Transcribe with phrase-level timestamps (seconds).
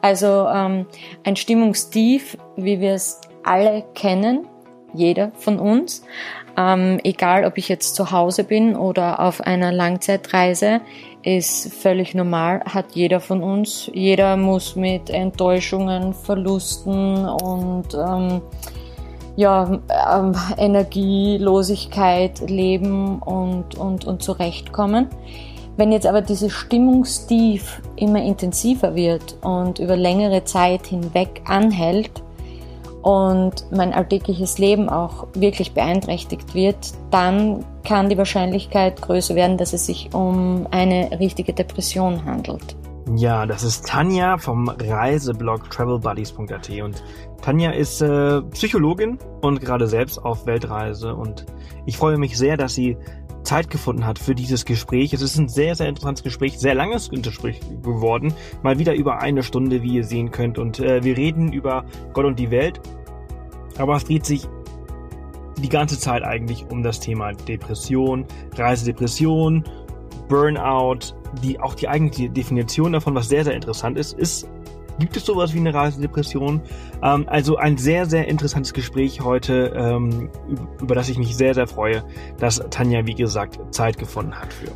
[0.00, 0.86] Also ähm,
[1.24, 4.46] ein Stimmungstief, wie wir es alle kennen,
[4.92, 6.02] jeder von uns,
[6.56, 10.80] ähm, egal ob ich jetzt zu Hause bin oder auf einer Langzeitreise,
[11.22, 13.90] ist völlig normal, hat jeder von uns.
[13.92, 18.40] Jeder muss mit Enttäuschungen, Verlusten und ähm,
[19.36, 19.80] ja,
[20.12, 25.08] ähm, Energielosigkeit leben und, und, und zurechtkommen.
[25.76, 32.22] Wenn jetzt aber dieses Stimmungstief immer intensiver wird und über längere Zeit hinweg anhält,
[33.02, 39.72] und mein alltägliches Leben auch wirklich beeinträchtigt wird, dann kann die Wahrscheinlichkeit größer werden, dass
[39.72, 42.76] es sich um eine richtige Depression handelt.
[43.16, 47.02] Ja, das ist Tanja vom Reiseblog travelbuddies.at und
[47.42, 51.46] Tanja ist äh, Psychologin und gerade selbst auf Weltreise und
[51.86, 52.98] ich freue mich sehr, dass sie
[53.42, 55.12] Zeit gefunden hat für dieses Gespräch.
[55.12, 58.34] Es ist ein sehr, sehr interessantes Gespräch, sehr langes Gespräch geworden.
[58.62, 60.58] Mal wieder über eine Stunde, wie ihr sehen könnt.
[60.58, 62.80] Und äh, wir reden über Gott und die Welt.
[63.78, 64.46] Aber es dreht sich
[65.58, 69.64] die ganze Zeit eigentlich um das Thema Depression, Reisedepression,
[70.28, 74.48] Burnout, die auch die eigentliche Definition davon, was sehr, sehr interessant ist, ist
[75.00, 76.60] Gibt es sowas wie eine Reisedepression?
[77.02, 80.28] Ähm, also ein sehr, sehr interessantes Gespräch heute, ähm,
[80.80, 82.04] über das ich mich sehr, sehr freue,
[82.38, 84.70] dass Tanja, wie gesagt, Zeit gefunden hat für.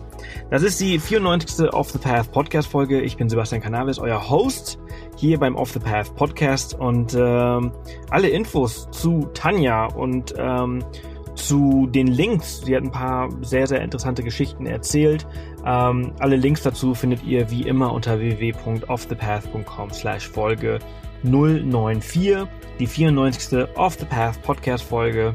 [0.51, 1.73] Das ist die 94.
[1.75, 3.03] Off the Path Podcast Folge.
[3.03, 4.79] Ich bin Sebastian Cannabis, euer Host
[5.17, 7.71] hier beim Off the Path Podcast und ähm,
[8.11, 10.83] alle Infos zu Tanja und ähm,
[11.35, 12.63] zu den Links.
[12.65, 15.27] Sie hat ein paar sehr, sehr interessante Geschichten erzählt.
[15.67, 20.79] Ähm, alle Links dazu findet ihr wie immer unter www.offthepath.com slash Folge
[21.23, 22.47] 094,
[22.79, 23.69] die 94.
[23.77, 25.33] Off the Path Podcast Folge.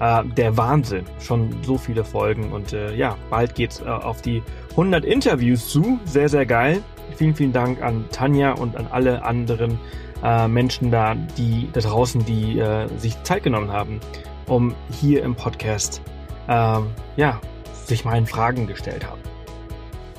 [0.00, 1.04] Äh, der Wahnsinn.
[1.20, 5.98] Schon so viele Folgen und äh, ja, bald geht's äh, auf die 100 Interviews zu.
[6.04, 6.82] Sehr, sehr geil.
[7.16, 9.78] Vielen, vielen Dank an Tanja und an alle anderen
[10.22, 14.00] äh, Menschen da, die da draußen, die äh, sich Zeit genommen haben,
[14.46, 16.02] um hier im Podcast
[16.48, 17.40] ähm, ja,
[17.86, 19.20] sich meinen Fragen gestellt haben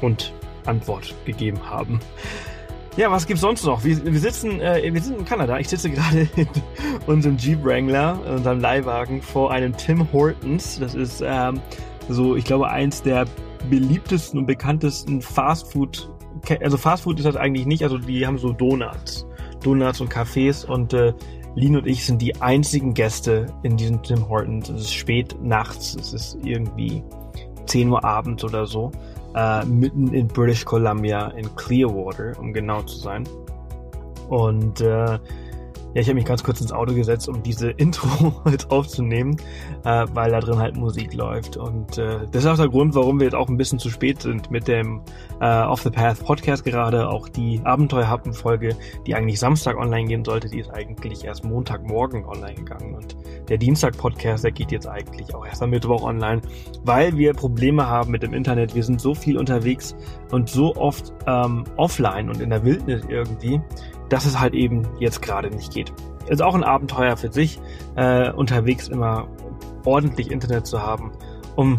[0.01, 0.33] und
[0.65, 1.99] Antwort gegeben haben.
[2.97, 3.83] Ja, was gibt's sonst noch?
[3.83, 5.59] Wir, wir sitzen, äh, wir sind in Kanada.
[5.59, 6.47] Ich sitze gerade in
[7.05, 10.79] unserem Jeep Wrangler, unserem Leihwagen, vor einem Tim Hortons.
[10.79, 11.61] Das ist ähm,
[12.09, 13.25] so, ich glaube, eins der
[13.69, 16.09] beliebtesten und bekanntesten Fastfood.
[16.61, 17.83] Also Fastfood ist das eigentlich nicht.
[17.83, 19.27] Also die haben so Donuts,
[19.63, 21.13] Donuts und Cafés und äh,
[21.53, 24.69] Lin und ich sind die einzigen Gäste in diesem Tim Hortons.
[24.69, 27.03] Es ist spät nachts, es ist irgendwie
[27.67, 28.91] 10 Uhr abends oder so,
[29.35, 33.27] äh, mitten in British Columbia, in Clearwater, um genau zu sein.
[34.29, 35.19] Und äh,
[35.93, 39.37] ja, ich habe mich ganz kurz ins Auto gesetzt, um diese Intro jetzt aufzunehmen,
[39.83, 41.57] äh, weil da drin halt Musik läuft.
[41.57, 44.21] Und äh, das ist auch der Grund, warum wir jetzt auch ein bisschen zu spät
[44.21, 45.01] sind mit dem
[45.41, 47.09] äh, Off the Path Podcast gerade.
[47.09, 52.55] Auch die Abenteuerhappen-Folge, die eigentlich Samstag online gehen sollte, die ist eigentlich erst Montagmorgen online
[52.55, 52.95] gegangen.
[52.95, 53.15] Und
[53.49, 56.41] der Dienstag-Podcast, der geht jetzt eigentlich auch erst am Mittwoch online,
[56.83, 58.75] weil wir Probleme haben mit dem Internet.
[58.75, 59.95] Wir sind so viel unterwegs
[60.31, 63.61] und so oft ähm, offline und in der Wildnis irgendwie,
[64.09, 65.93] dass es halt eben jetzt gerade nicht geht.
[66.27, 67.59] Ist auch ein Abenteuer für sich,
[67.95, 69.27] äh, unterwegs immer
[69.85, 71.11] ordentlich Internet zu haben,
[71.55, 71.77] um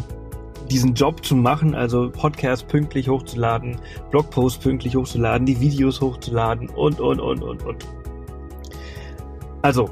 [0.71, 3.81] diesen Job zu machen, also Podcasts pünktlich hochzuladen,
[4.11, 7.87] Blogposts pünktlich hochzuladen, die Videos hochzuladen und, und, und, und, und.
[9.63, 9.91] Also,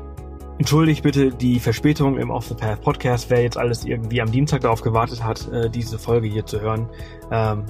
[0.58, 4.62] entschuldigt bitte die Verspätung im Off the Path Podcast, wer jetzt alles irgendwie am Dienstag
[4.62, 6.88] darauf gewartet hat, äh, diese Folge hier zu hören.
[7.30, 7.64] Ähm,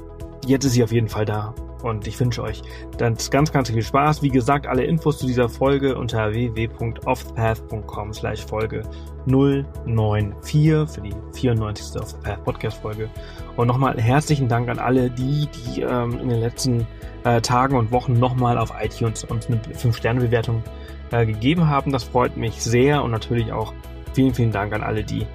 [0.46, 2.62] jetzt ist sie auf jeden Fall da und ich wünsche euch
[2.98, 4.22] dann ganz, ganz viel Spaß.
[4.22, 8.82] Wie gesagt, alle Infos zu dieser Folge unter www.offthepath.com slash Folge
[9.26, 12.00] 094 für die 94.
[12.00, 13.10] Off the Path Podcast Folge.
[13.56, 16.86] Und nochmal herzlichen Dank an alle, die, die ähm, in den letzten
[17.24, 20.62] äh, Tagen und Wochen nochmal auf iTunes uns eine 5-Sterne-Bewertung
[21.10, 21.92] äh, gegeben haben.
[21.92, 23.72] Das freut mich sehr und natürlich auch
[24.14, 25.26] vielen, vielen Dank an alle, die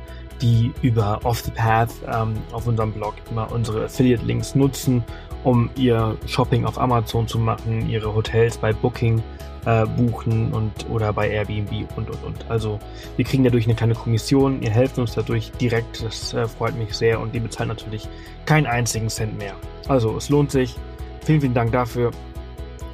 [0.42, 5.04] die über Off the Path ähm, auf unserem Blog immer unsere Affiliate-Links nutzen
[5.44, 9.22] um ihr Shopping auf Amazon zu machen, ihre Hotels bei Booking
[9.66, 12.46] äh, buchen und oder bei Airbnb und und und.
[12.50, 12.80] Also
[13.16, 16.94] wir kriegen dadurch eine kleine Kommission, ihr helft uns dadurch direkt, das äh, freut mich
[16.94, 18.08] sehr und die bezahlt natürlich
[18.46, 19.54] keinen einzigen Cent mehr.
[19.88, 20.76] Also es lohnt sich.
[21.24, 22.12] Vielen, vielen Dank dafür.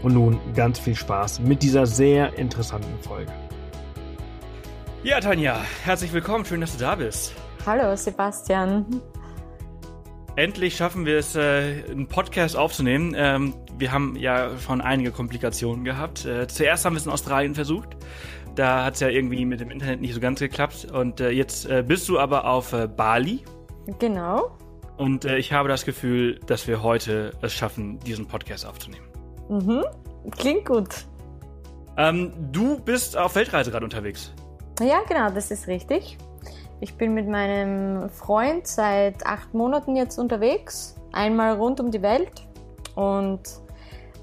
[0.04, 3.31] Und nun ganz viel Spaß mit dieser sehr interessanten Folge.
[5.04, 6.45] Ja, Tanja, herzlich willkommen.
[6.45, 7.33] Schön, dass du da bist.
[7.66, 9.01] Hallo, Sebastian.
[10.38, 13.16] Endlich schaffen wir es, äh, einen Podcast aufzunehmen.
[13.18, 16.25] Ähm, wir haben ja schon einige Komplikationen gehabt.
[16.25, 17.98] Äh, zuerst haben wir es in Australien versucht.
[18.54, 20.92] Da hat es ja irgendwie mit dem Internet nicht so ganz geklappt.
[20.92, 23.45] Und äh, jetzt bist du aber auf Bali.
[23.98, 24.56] Genau.
[24.98, 29.07] Und ich habe das Gefühl, dass wir heute es schaffen, diesen Podcast aufzunehmen.
[29.50, 29.83] Mhm.
[30.38, 30.90] Klingt gut.
[31.98, 34.33] Ähm, du bist auf Weltreise gerade unterwegs.
[34.80, 36.18] Ja, genau, das ist richtig.
[36.79, 42.47] Ich bin mit meinem Freund seit acht Monaten jetzt unterwegs, einmal rund um die Welt.
[42.95, 43.41] Und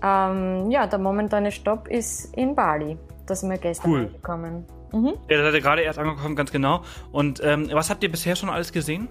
[0.02, 2.96] ähm, ja, der momentane Stopp ist in Bali.
[3.26, 4.00] Da sind wir gestern cool.
[4.06, 4.66] angekommen.
[4.92, 5.14] Mhm.
[5.28, 6.82] Ja, da seid ihr gerade erst angekommen, ganz genau.
[7.10, 9.08] Und ähm, was habt ihr bisher schon alles gesehen?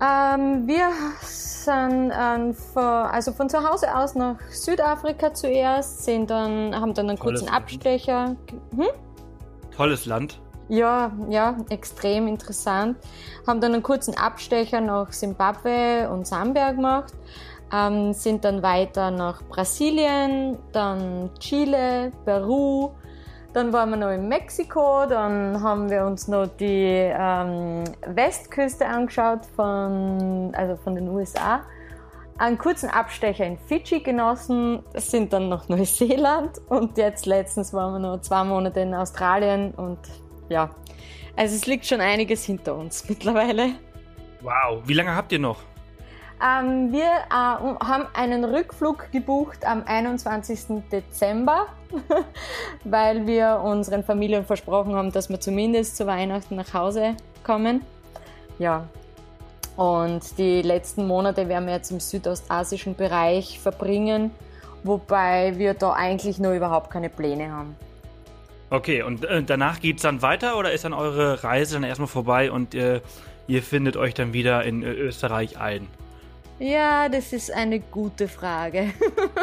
[0.00, 0.90] Ähm, wir
[1.22, 7.08] sind ähm, von, also von zu Hause aus nach Südafrika zuerst, sind dann, haben dann
[7.08, 8.36] einen Tolles kurzen Abstecher.
[8.76, 8.86] Hm?
[9.76, 10.40] Tolles Land.
[10.68, 12.98] Ja, ja, extrem interessant.
[13.46, 17.14] Haben dann einen kurzen Abstecher nach Simbabwe und Sambia gemacht,
[17.72, 22.90] ähm, sind dann weiter nach Brasilien, dann Chile, Peru,
[23.54, 29.46] dann waren wir noch in Mexiko, dann haben wir uns noch die ähm, Westküste angeschaut
[29.56, 31.62] von, also von den USA.
[32.36, 37.98] Einen kurzen Abstecher in Fidschi genossen, sind dann nach Neuseeland und jetzt letztens waren wir
[37.98, 39.98] noch zwei Monate in Australien und
[40.48, 40.70] ja,
[41.36, 43.74] also es liegt schon einiges hinter uns mittlerweile.
[44.40, 45.58] Wow, wie lange habt ihr noch?
[46.40, 50.82] Ähm, wir äh, haben einen Rückflug gebucht am 21.
[50.92, 51.66] Dezember,
[52.84, 57.82] weil wir unseren Familien versprochen haben, dass wir zumindest zu Weihnachten nach Hause kommen.
[58.58, 58.86] Ja.
[59.76, 64.32] Und die letzten Monate werden wir jetzt im südostasischen Bereich verbringen,
[64.82, 67.76] wobei wir da eigentlich nur überhaupt keine Pläne haben.
[68.70, 72.50] Okay, und äh, danach es dann weiter oder ist dann eure Reise dann erstmal vorbei
[72.50, 73.00] und äh,
[73.46, 75.88] ihr findet euch dann wieder in äh, Österreich ein?
[76.60, 78.92] Ja, das ist eine gute Frage.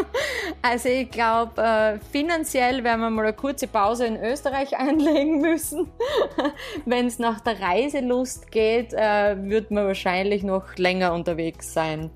[0.61, 5.89] also ich glaube, äh, finanziell werden wir mal eine kurze Pause in Österreich einlegen müssen.
[6.85, 12.11] Wenn es nach der Reiselust geht, äh, wird man wahrscheinlich noch länger unterwegs sein.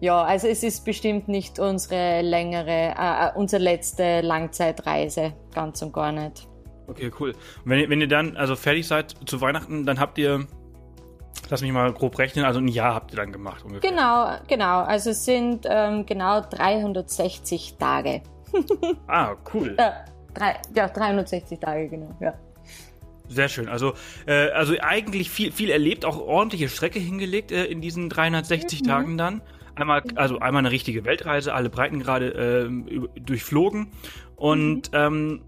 [0.00, 6.12] Ja, also es ist bestimmt nicht unsere längere, äh, unsere letzte Langzeitreise, ganz und gar
[6.12, 6.46] nicht.
[6.86, 7.30] Okay, cool.
[7.30, 10.46] Und wenn ihr, wenn ihr dann also fertig seid zu Weihnachten, dann habt ihr
[11.50, 13.90] Lass mich mal grob rechnen, also ein Jahr habt ihr dann gemacht ungefähr.
[13.90, 14.82] Genau, genau.
[14.82, 18.22] Also es sind ähm, genau 360 Tage.
[19.08, 19.76] ah, cool.
[19.78, 22.34] Ja, drei, ja, 360 Tage, genau, ja.
[23.28, 23.68] Sehr schön.
[23.68, 23.94] Also,
[24.26, 28.86] äh, also eigentlich viel, viel erlebt, auch ordentliche Strecke hingelegt äh, in diesen 360 mhm.
[28.86, 29.42] Tagen dann.
[29.74, 33.88] Einmal, also einmal eine richtige Weltreise, alle Breitengrade äh, durchflogen
[34.36, 34.98] und mhm.
[34.98, 35.40] ähm,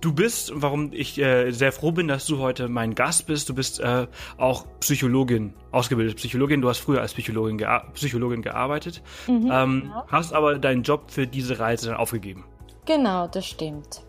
[0.00, 3.48] du bist, warum ich äh, sehr froh bin, dass du heute mein Gast bist.
[3.48, 4.06] Du bist äh,
[4.36, 6.60] auch Psychologin, ausgebildete Psychologin.
[6.60, 10.04] Du hast früher als Psychologin, gea Psychologin gearbeitet, mhm, ähm, genau.
[10.08, 12.44] hast aber deinen Job für diese Reise dann aufgegeben.
[12.86, 14.02] Genau, das stimmt.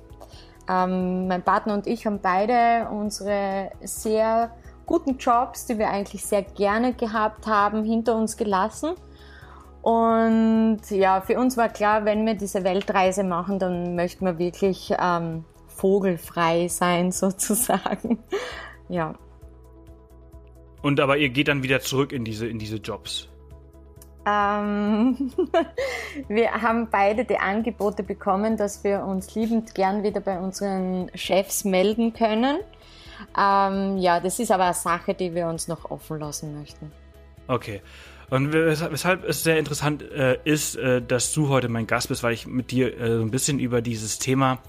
[0.68, 4.52] Ähm, mein Partner und ich haben beide unsere sehr
[4.86, 8.96] guten Jobs, die wir eigentlich sehr gerne gehabt haben, hinter uns gelassen
[9.86, 14.92] und ja, für uns war klar, wenn wir diese Weltreise machen, dann möchten wir wirklich
[15.00, 18.18] ähm, vogelfrei sein, sozusagen.
[18.90, 19.14] ja.
[20.82, 23.30] Und aber ihr geht dann wieder zurück in diese, in diese Jobs?
[24.26, 25.32] Ähm,
[26.30, 31.64] wir haben beide die Angebote bekommen, dass wir uns liebend gern wieder bei unseren Chefs
[31.64, 32.58] melden können.
[33.40, 36.92] Ähm, ja, das ist aber eine Sache, die wir uns noch offen lassen möchten.
[37.48, 37.84] Okay.
[38.30, 42.34] Und weshalb es sehr interessant äh, ist, äh, dass du heute mein Gast bist, weil
[42.34, 44.60] ich mit dir äh, so ein bisschen über dieses Thema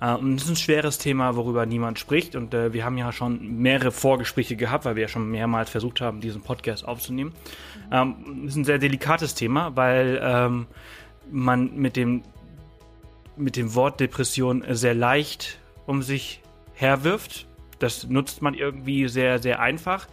[0.00, 2.34] äh, und es ist ein schweres Thema, worüber niemand spricht.
[2.34, 6.00] Und äh, wir haben ja schon mehrere Vorgespräche gehabt, weil wir ja schon mehrmals versucht
[6.00, 7.32] haben, diesen Podcast aufzunehmen.
[7.90, 7.92] Mhm.
[7.92, 10.66] Ähm, ist ein sehr delikates Thema, weil ähm,
[11.30, 12.22] man mit dem,
[13.36, 16.40] mit dem Wort Depression sehr leicht um sich
[16.74, 17.46] herwirft
[17.82, 20.06] das nutzt man irgendwie sehr, sehr einfach.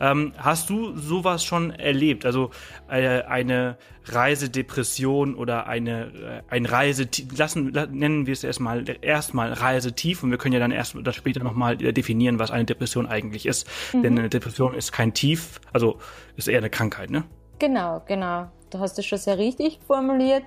[0.00, 2.24] Ähm, hast du sowas schon erlebt?
[2.24, 2.50] Also
[2.88, 10.22] äh, eine Reisedepression oder eine äh, ein Reisetief, lassen nennen wir es erstmal erstmal Reisetief
[10.22, 13.68] und wir können ja dann erst das später nochmal definieren, was eine Depression eigentlich ist.
[13.92, 14.02] Mhm.
[14.02, 15.98] Denn eine Depression ist kein Tief, also
[16.36, 17.24] ist eher eine Krankheit, ne?
[17.58, 18.50] Genau, genau.
[18.74, 20.42] Du hast es schon sehr richtig formuliert.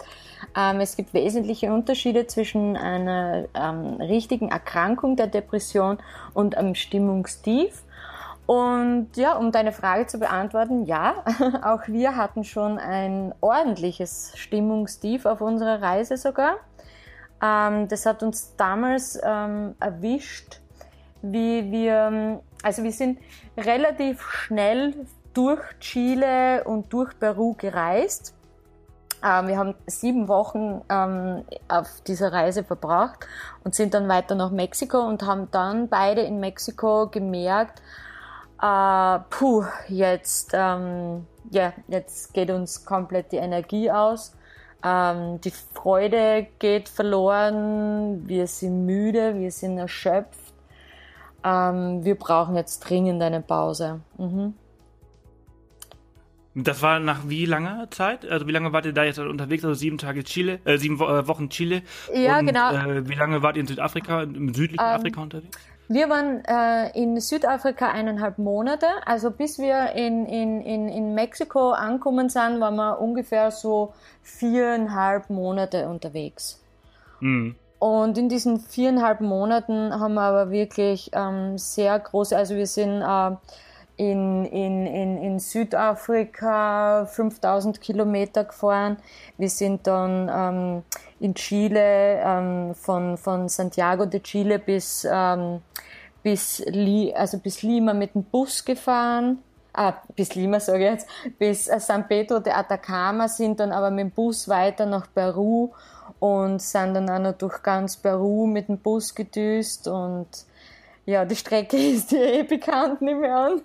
[0.53, 5.97] Ähm, es gibt wesentliche Unterschiede zwischen einer ähm, richtigen Erkrankung der Depression
[6.33, 7.83] und einem Stimmungstief.
[8.45, 11.23] Und ja, um deine Frage zu beantworten, ja,
[11.63, 16.57] auch wir hatten schon ein ordentliches Stimmungstief auf unserer Reise sogar.
[17.41, 20.59] Ähm, das hat uns damals ähm, erwischt,
[21.21, 23.19] wie wir, also wir sind
[23.57, 24.93] relativ schnell
[25.37, 28.33] durch Chile und durch Peru gereist.
[29.23, 33.27] Ähm, wir haben sieben Wochen ähm, auf dieser Reise verbracht
[33.63, 37.83] und sind dann weiter nach Mexiko und haben dann beide in Mexiko gemerkt,
[38.61, 44.35] äh, puh, jetzt, ähm, ja, jetzt geht uns komplett die Energie aus.
[44.83, 50.53] Ähm, die Freude geht verloren, wir sind müde, wir sind erschöpft.
[51.43, 54.01] Ähm, wir brauchen jetzt dringend eine Pause.
[54.17, 54.55] Mhm.
[56.59, 58.27] Das war nach wie langer Zeit?
[58.27, 59.63] Also wie lange wart ihr da jetzt unterwegs?
[59.63, 61.83] Also sieben Tage Chile, äh, sieben äh, Wochen Chile.
[62.11, 62.71] Ja, und, genau.
[62.71, 65.55] Äh, wie lange wart ihr in Südafrika, im südlichen ähm, Afrika unterwegs?
[65.87, 68.87] Wir waren äh, in Südafrika eineinhalb Monate.
[69.05, 75.29] Also bis wir in, in, in, in Mexiko angekommen sind, waren wir ungefähr so viereinhalb
[75.29, 76.59] Monate unterwegs.
[77.19, 77.55] Mhm.
[77.77, 83.03] Und in diesen viereinhalb Monaten haben wir aber wirklich ähm, sehr große, also wir sind
[83.03, 83.35] äh,
[83.97, 88.97] in, in, in, in Südafrika 5000 Kilometer gefahren.
[89.37, 90.83] Wir sind dann ähm,
[91.19, 95.61] in Chile ähm, von, von Santiago de Chile bis, ähm,
[96.21, 99.39] bis, Li also bis Lima mit dem Bus gefahren.
[99.73, 103.89] Ah, bis Lima sage ich jetzt, bis äh, San Pedro de Atacama, sind dann aber
[103.91, 105.71] mit dem Bus weiter nach Peru
[106.19, 110.27] und sind dann auch noch durch ganz Peru mit dem Bus gedüst und
[111.07, 113.61] ja, die Strecke ist dir eh bekannt, nehme ich an.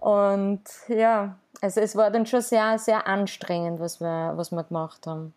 [0.00, 5.06] Und ja, also es war dann schon sehr, sehr anstrengend, was wir, was wir gemacht
[5.06, 5.34] haben.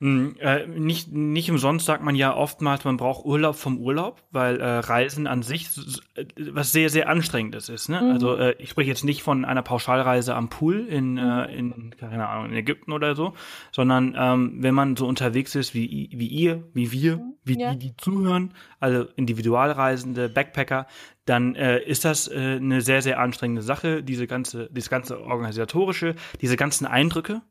[0.00, 4.60] Mhm, äh, nicht, nicht umsonst sagt man ja oftmals, man braucht Urlaub vom Urlaub, weil
[4.60, 5.70] äh, Reisen an sich
[6.14, 7.88] äh, was sehr, sehr anstrengendes ist.
[7.88, 8.00] Ne?
[8.00, 8.10] Mhm.
[8.12, 11.46] Also äh, ich spreche jetzt nicht von einer Pauschalreise am Pool in, mhm.
[11.50, 13.34] in, keine Ahnung, in Ägypten oder so,
[13.72, 17.34] sondern ähm, wenn man so unterwegs ist wie, wie ihr, wie wir, mhm.
[17.42, 17.72] wie ja.
[17.72, 20.86] die, die zuhören, also Individualreisende, Backpacker,
[21.24, 26.14] dann äh, ist das äh, eine sehr, sehr anstrengende Sache, diese ganze, dieses ganze organisatorische,
[26.40, 27.42] diese ganzen Eindrücke,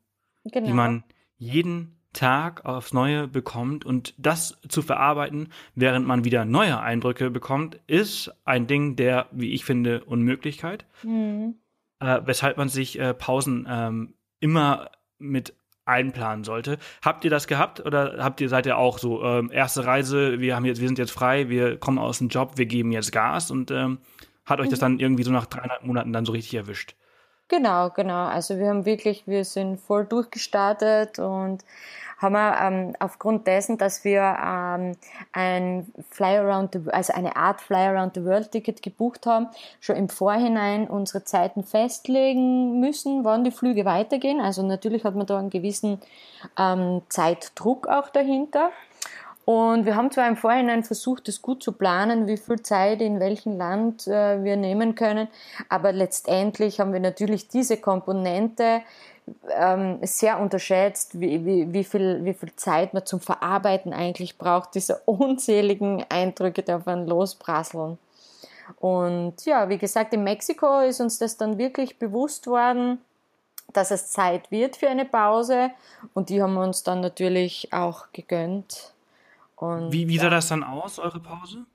[0.45, 0.65] genau.
[0.65, 1.03] die man
[1.37, 7.79] jeden Tag aufs Neue bekommt und das zu verarbeiten, während man wieder neue Eindrücke bekommt,
[7.85, 10.85] ist ein Ding der, wie ich finde, Unmöglichkeit.
[11.03, 11.55] Mhm.
[11.99, 15.53] Äh, weshalb man sich äh, Pausen ähm, immer mit
[15.85, 16.79] einplanen sollte.
[17.03, 20.39] Habt ihr das gehabt oder habt ihr seid ihr auch so ähm, erste Reise?
[20.39, 23.11] Wir haben jetzt, wir sind jetzt frei, wir kommen aus dem Job, wir geben jetzt
[23.11, 23.99] Gas und ähm,
[24.45, 24.81] hat euch das mhm.
[24.81, 26.95] dann irgendwie so nach dreieinhalb Monaten dann so richtig erwischt?
[27.47, 28.25] Genau, genau.
[28.25, 31.63] Also wir haben wirklich, wir sind voll durchgestartet und
[32.17, 34.93] haben wir ähm, aufgrund dessen, dass wir ähm,
[35.33, 39.47] ein Fly Around the, also eine Art Fly Around the World Ticket gebucht haben,
[39.79, 44.41] schon im Vorhinein unsere Zeiten festlegen müssen, wann die Flüge weitergehen.
[44.41, 46.01] Also natürlich hat man da einen gewissen
[46.57, 48.71] ähm, Zeitdruck auch dahinter.
[49.45, 53.21] Und wir haben zwar im Vorhinein versucht, das gut zu planen, wie viel Zeit in
[53.21, 55.29] welchem Land äh, wir nehmen können,
[55.69, 58.81] aber letztendlich haben wir natürlich diese Komponente
[59.49, 64.75] ähm, sehr unterschätzt, wie, wie, wie, viel, wie viel Zeit man zum Verarbeiten eigentlich braucht,
[64.75, 67.97] diese unzähligen Eindrücke, die auf einen losprasseln.
[68.79, 72.99] Und ja, wie gesagt, in Mexiko ist uns das dann wirklich bewusst worden,
[73.73, 75.71] dass es Zeit wird für eine Pause
[76.13, 78.93] und die haben wir uns dann natürlich auch gegönnt.
[79.55, 80.29] Und, wie, wie sah ja.
[80.29, 81.65] das dann aus, eure Pause?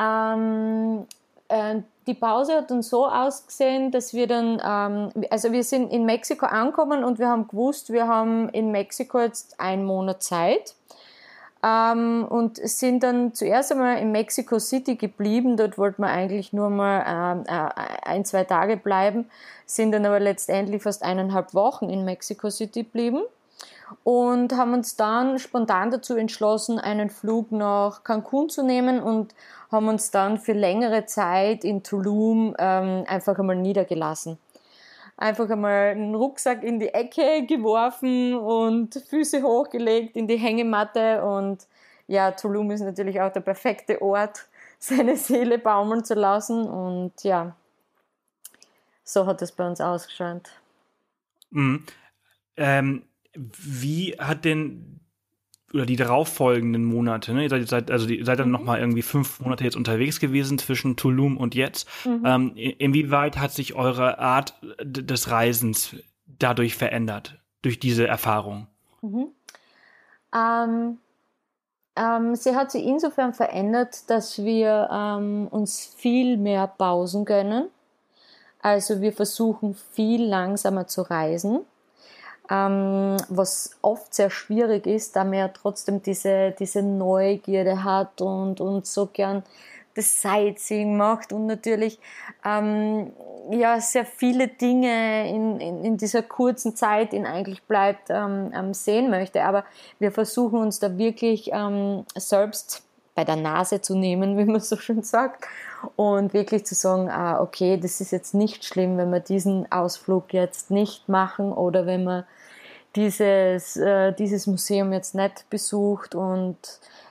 [0.00, 1.06] Ähm,
[1.50, 6.06] äh, die Pause hat dann so ausgesehen, dass wir dann, ähm, also wir sind in
[6.06, 10.74] Mexiko angekommen und wir haben gewusst, wir haben in Mexiko jetzt einen Monat Zeit.
[11.62, 15.58] Ähm, und sind dann zuerst einmal in Mexico City geblieben.
[15.58, 19.26] Dort wollten wir eigentlich nur mal ähm, äh, ein, zwei Tage bleiben,
[19.66, 23.20] sind dann aber letztendlich fast eineinhalb Wochen in Mexico City geblieben
[24.04, 29.34] und haben uns dann spontan dazu entschlossen, einen Flug nach Cancun zu nehmen und
[29.70, 34.38] haben uns dann für längere Zeit in Tulum ähm, einfach einmal niedergelassen.
[35.16, 41.66] Einfach einmal einen Rucksack in die Ecke geworfen und Füße hochgelegt in die Hängematte und
[42.06, 44.46] ja, Tulum ist natürlich auch der perfekte Ort,
[44.78, 47.54] seine Seele baumeln zu lassen und ja,
[49.04, 50.50] so hat es bei uns ausgeschaut.
[51.50, 51.84] Mhm.
[52.56, 53.04] Ähm,
[53.34, 55.00] wie hat denn
[55.72, 57.44] oder die darauffolgenden Monate, ne?
[57.44, 58.52] Ihr seid, also ihr seid dann mhm.
[58.52, 61.88] noch mal irgendwie fünf Monate jetzt unterwegs gewesen zwischen Tulum und jetzt.
[62.04, 62.22] Mhm.
[62.24, 65.94] Ähm, inwieweit hat sich eure Art des Reisens
[66.26, 68.66] dadurch verändert durch diese Erfahrung?
[69.00, 69.28] Mhm.
[70.34, 70.98] Ähm,
[71.96, 77.68] ähm, sie hat sich insofern verändert, dass wir ähm, uns viel mehr Pausen gönnen.
[78.60, 81.60] Also wir versuchen viel langsamer zu reisen
[82.50, 88.60] ähm, was oft sehr schwierig ist, da man ja trotzdem diese, diese Neugierde hat und,
[88.60, 89.42] und so gern
[89.94, 91.98] das Sightseeing macht und natürlich
[92.44, 93.12] ähm,
[93.50, 98.72] ja sehr viele Dinge in, in, in dieser kurzen Zeit in eigentlich bleibt ähm, ähm,
[98.72, 99.42] sehen möchte.
[99.42, 99.64] Aber
[99.98, 102.82] wir versuchen uns da wirklich ähm, selbst
[103.14, 105.44] bei der Nase zu nehmen, wie man so schön sagt,
[105.96, 110.32] und wirklich zu sagen, ah, okay, das ist jetzt nicht schlimm, wenn wir diesen Ausflug
[110.32, 112.26] jetzt nicht machen oder wenn wir
[112.96, 116.58] dieses, äh, dieses Museum jetzt nicht besucht und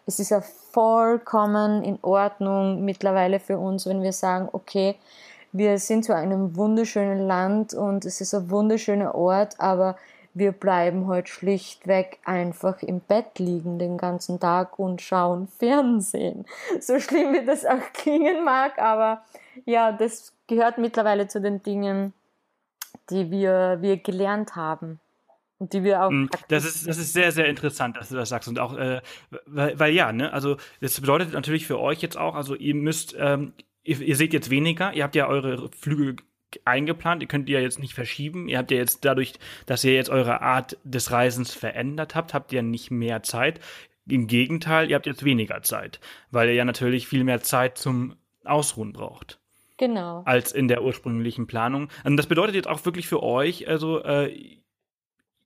[0.06, 4.96] es ist ja vollkommen in Ordnung mittlerweile für uns, wenn wir sagen, okay,
[5.52, 9.98] wir sind zu einem wunderschönen Land und es ist ein wunderschöner Ort, aber
[10.36, 16.46] wir bleiben heute halt schlichtweg einfach im Bett liegen den ganzen Tag und schauen Fernsehen.
[16.80, 19.24] So schlimm wie das auch klingen mag, aber
[19.66, 22.14] ja, das gehört mittlerweile zu den Dingen,
[23.10, 25.00] die wir, wir gelernt haben.
[25.60, 26.10] Und die wir auch.
[26.10, 28.48] Mm, das ist, das ist sehr, sehr interessant, dass du das sagst.
[28.48, 29.02] Und auch, äh,
[29.46, 33.16] weil, weil ja, ne, also das bedeutet natürlich für euch jetzt auch, also ihr müsst,
[33.20, 36.24] ähm, ihr, ihr seht jetzt weniger, ihr habt ja eure Flüge
[36.66, 38.48] eingeplant, ihr könnt die ja jetzt nicht verschieben.
[38.48, 39.34] Ihr habt ja jetzt dadurch,
[39.66, 43.60] dass ihr jetzt eure Art des Reisens verändert habt, habt ihr nicht mehr Zeit.
[44.08, 46.00] Im Gegenteil, ihr habt jetzt weniger Zeit,
[46.32, 49.40] weil ihr ja natürlich viel mehr Zeit zum Ausruhen braucht.
[49.78, 50.24] Genau.
[50.26, 51.90] Als in der ursprünglichen Planung.
[52.04, 54.60] Und das bedeutet jetzt auch wirklich für euch, also äh,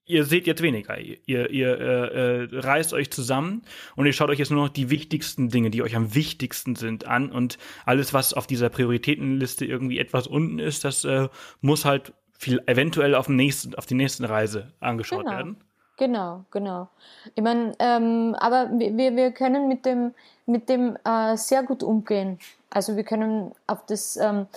[0.05, 0.98] ihr seht jetzt weniger.
[1.00, 3.63] Ihr, ihr äh, äh, reißt euch zusammen
[3.95, 7.05] und ihr schaut euch jetzt nur noch die wichtigsten Dinge, die euch am wichtigsten sind,
[7.05, 7.31] an.
[7.31, 11.29] Und alles, was auf dieser Prioritätenliste irgendwie etwas unten ist, das äh,
[11.62, 15.31] muss halt viel eventuell auf, dem nächsten, auf die nächste Reise angeschaut genau.
[15.31, 15.57] werden.
[15.98, 16.89] Genau, genau.
[17.36, 20.13] Ich meine, ähm, aber wir, wir können mit dem,
[20.45, 22.39] mit dem äh, sehr gut umgehen.
[22.72, 24.48] Also wir können auf das, ähm,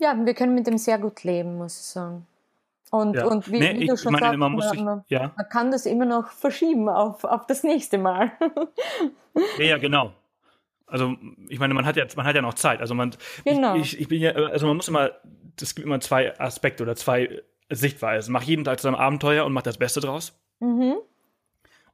[0.00, 2.26] ja, wir können mit dem sehr gut leben, muss ich sagen.
[2.92, 3.24] Und, ja.
[3.24, 5.32] und wie, nee, wie du schon meine, sagst, man, sich, man, ja.
[5.34, 8.32] man, kann das immer noch verschieben auf, auf das nächste Mal.
[9.58, 10.12] ja, ja, genau.
[10.86, 11.16] Also
[11.48, 12.82] ich meine, man hat ja, man hat ja noch Zeit.
[12.82, 13.76] Also man, genau.
[13.76, 15.10] ich, ich bin ja, also man muss immer,
[15.58, 18.30] es gibt immer zwei Aspekte oder zwei Sichtweisen.
[18.30, 20.38] Mach jeden Tag zu einem Abenteuer und mach das Beste draus.
[20.60, 20.96] Mhm.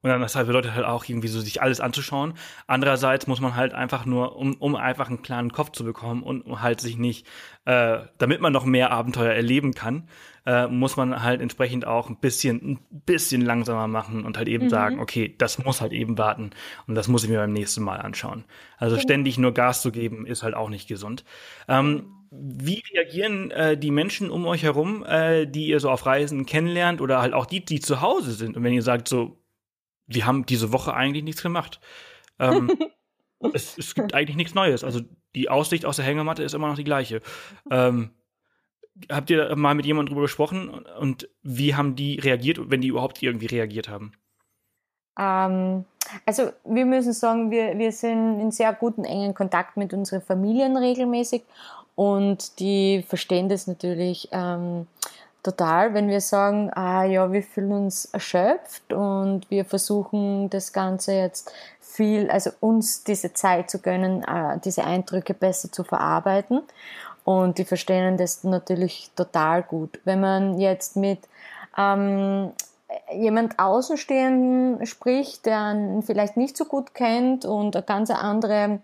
[0.00, 2.34] Und dann das halt bedeutet halt auch irgendwie so, sich alles anzuschauen.
[2.68, 6.42] Andererseits muss man halt einfach nur, um, um einfach einen klaren Kopf zu bekommen und
[6.42, 7.26] um halt sich nicht,
[7.64, 10.08] äh, damit man noch mehr Abenteuer erleben kann,
[10.48, 14.64] äh, muss man halt entsprechend auch ein bisschen, ein bisschen langsamer machen und halt eben
[14.64, 14.70] mhm.
[14.70, 16.52] sagen, okay, das muss halt eben warten
[16.86, 18.46] und das muss ich mir beim nächsten Mal anschauen.
[18.78, 19.00] Also mhm.
[19.00, 21.26] ständig nur Gas zu geben, ist halt auch nicht gesund.
[21.68, 26.46] Ähm, wie reagieren äh, die Menschen um euch herum, äh, die ihr so auf Reisen
[26.46, 28.56] kennenlernt oder halt auch die, die zu Hause sind?
[28.56, 29.42] Und wenn ihr sagt so,
[30.06, 31.78] wir haben diese Woche eigentlich nichts gemacht.
[32.38, 32.70] Ähm,
[33.52, 34.82] es, es, gibt eigentlich nichts Neues.
[34.82, 35.00] Also
[35.34, 37.20] die Aussicht aus der Hängematte ist immer noch die gleiche.
[37.70, 38.12] Ähm,
[39.10, 43.22] habt ihr mal mit jemandem drüber gesprochen und wie haben die reagiert, wenn die überhaupt
[43.22, 44.12] irgendwie reagiert haben?
[45.18, 45.84] Ähm,
[46.26, 50.76] also wir müssen sagen, wir, wir sind in sehr guten, engen Kontakt mit unseren Familien
[50.76, 51.42] regelmäßig
[51.94, 54.28] und die verstehen das natürlich.
[54.32, 54.86] Ähm,
[55.42, 61.12] total, wenn wir sagen, ah ja, wir fühlen uns erschöpft und wir versuchen das Ganze
[61.12, 66.62] jetzt viel, also uns diese Zeit zu gönnen, äh, diese Eindrücke besser zu verarbeiten.
[67.28, 70.00] Und die verstehen das natürlich total gut.
[70.04, 71.18] Wenn man jetzt mit
[71.76, 72.52] ähm,
[73.12, 78.80] jemand Außenstehenden spricht, der einen vielleicht nicht so gut kennt und eine ganz andere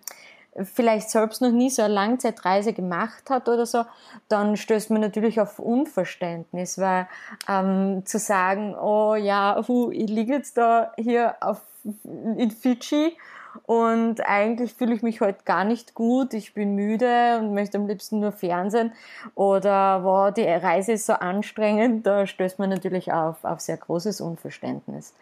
[0.63, 3.87] vielleicht selbst noch nie so eine Langzeitreise gemacht hat oder so,
[4.29, 7.09] dann stößt man natürlich auf Unverständnis, weil
[7.49, 11.63] ähm, zu sagen, oh ja, hu, ich liege jetzt da hier auf,
[11.95, 13.17] in Fidschi
[13.63, 17.87] und eigentlich fühle ich mich heute gar nicht gut, ich bin müde und möchte am
[17.87, 18.93] liebsten nur Fernsehen.
[19.35, 24.21] Oder wow, die Reise ist so anstrengend, da stößt man natürlich auf, auf sehr großes
[24.21, 25.15] Unverständnis.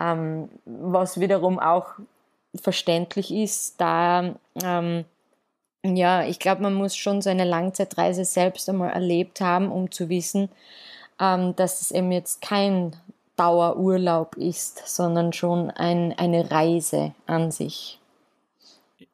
[0.00, 1.92] Ähm, was wiederum auch
[2.60, 5.04] verständlich ist, da ähm,
[5.84, 10.08] ja, ich glaube, man muss schon so eine Langzeitreise selbst einmal erlebt haben, um zu
[10.08, 10.48] wissen,
[11.20, 12.96] ähm, dass es eben jetzt kein
[13.36, 18.00] Dauerurlaub ist, sondern schon ein, eine Reise an sich.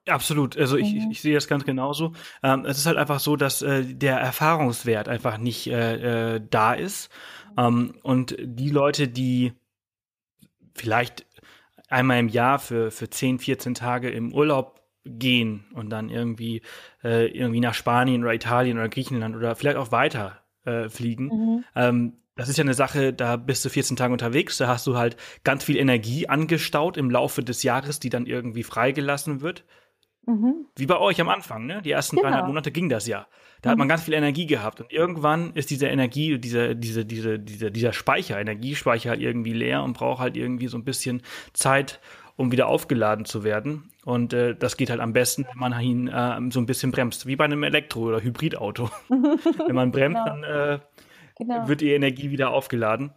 [0.07, 1.11] Absolut, also ich, mhm.
[1.11, 2.13] ich sehe das ganz genauso.
[2.43, 6.75] Ähm, es ist halt einfach so, dass äh, der Erfahrungswert einfach nicht äh, äh, da
[6.75, 7.11] ist.
[7.57, 9.53] Ähm, und die Leute, die
[10.75, 11.27] vielleicht
[11.89, 16.63] einmal im Jahr für, für 10, 14 Tage im Urlaub gehen und dann irgendwie,
[17.03, 21.27] äh, irgendwie nach Spanien oder Italien oder Griechenland oder vielleicht auch weiter äh, fliegen.
[21.27, 21.65] Mhm.
[21.75, 24.97] Ähm, das ist ja eine Sache, da bist du 14 Tage unterwegs, da hast du
[24.97, 29.63] halt ganz viel Energie angestaut im Laufe des Jahres, die dann irgendwie freigelassen wird.
[30.25, 30.65] Mhm.
[30.75, 31.83] Wie bei euch am Anfang, ne?
[31.83, 32.29] Die ersten genau.
[32.29, 33.27] dreieinhalb Monate ging das ja.
[33.61, 33.71] Da mhm.
[33.73, 34.81] hat man ganz viel Energie gehabt.
[34.81, 39.93] Und irgendwann ist diese Energie, dieser, diese, diese, dieser, dieser Speicher, Energiespeicher irgendwie leer und
[39.93, 41.21] braucht halt irgendwie so ein bisschen
[41.53, 42.01] Zeit,
[42.37, 43.91] um wieder aufgeladen zu werden.
[44.07, 47.27] Und äh, das geht halt am besten, wenn man ihn äh, so ein bisschen bremst,
[47.27, 48.89] wie bei einem Elektro- oder Hybridauto.
[49.09, 50.43] wenn man bremst, genau.
[50.43, 50.79] dann äh,
[51.41, 51.69] genau.
[51.69, 53.13] wird die Energie wieder aufgeladen.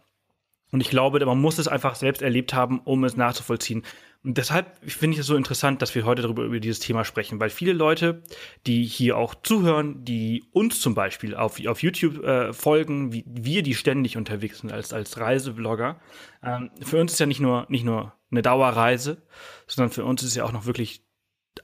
[0.72, 3.84] Und ich glaube, man muss es einfach selbst erlebt haben, um es nachzuvollziehen.
[4.24, 7.38] Und deshalb finde ich es so interessant, dass wir heute darüber über dieses Thema sprechen,
[7.38, 8.22] weil viele Leute,
[8.66, 13.62] die hier auch zuhören, die uns zum Beispiel auf, auf YouTube äh, folgen, wie wir
[13.62, 16.00] die ständig unterwegs sind als, als Reiseblogger,
[16.42, 19.22] ähm, für uns ist ja nicht nur, nicht nur eine Dauerreise,
[19.68, 21.04] sondern für uns ist es ja auch noch wirklich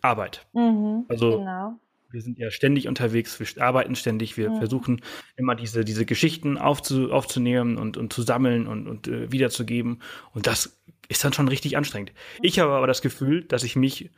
[0.02, 0.46] Arbeit.
[0.52, 4.58] Mhm, also genau wir sind ja ständig unterwegs, wir arbeiten ständig, wir ja.
[4.58, 5.00] versuchen
[5.36, 10.02] immer diese, diese Geschichten aufzu, aufzunehmen und, und zu sammeln und, und äh, wiederzugeben.
[10.32, 12.12] Und das ist dann schon richtig anstrengend.
[12.42, 14.10] Ich habe aber das Gefühl, dass ich mich,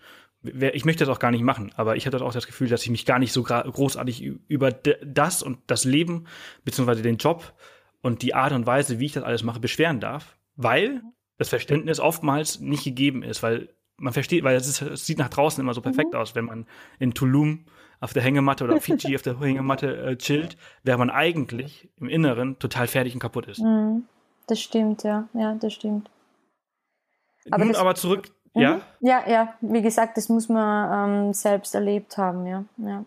[0.43, 2.91] ich möchte das auch gar nicht machen, aber ich hatte auch das Gefühl, dass ich
[2.91, 6.27] mich gar nicht so großartig über das und das Leben,
[6.65, 7.55] beziehungsweise den Job
[8.01, 11.03] und die Art und Weise, wie ich das alles mache, beschweren darf, weil
[11.39, 15.29] das Verständnis oftmals nicht gegeben ist, weil man versteht, weil es, ist, es sieht nach
[15.29, 16.19] draußen immer so perfekt mhm.
[16.19, 16.67] aus, wenn man
[16.99, 17.67] in Tulum
[18.03, 22.09] auf der Hängematte oder auf Fiji auf der Hängematte äh, chillt, während man eigentlich im
[22.09, 23.61] Inneren total fertig und kaputt ist.
[23.61, 24.05] Mhm.
[24.49, 26.11] Das stimmt, ja, ja, das stimmt.
[27.51, 28.61] Aber Nun das, aber zurück, mhm.
[28.61, 28.81] ja?
[29.01, 33.05] Ja, ja, wie gesagt, das muss man ähm, selbst erlebt haben, ja, ja.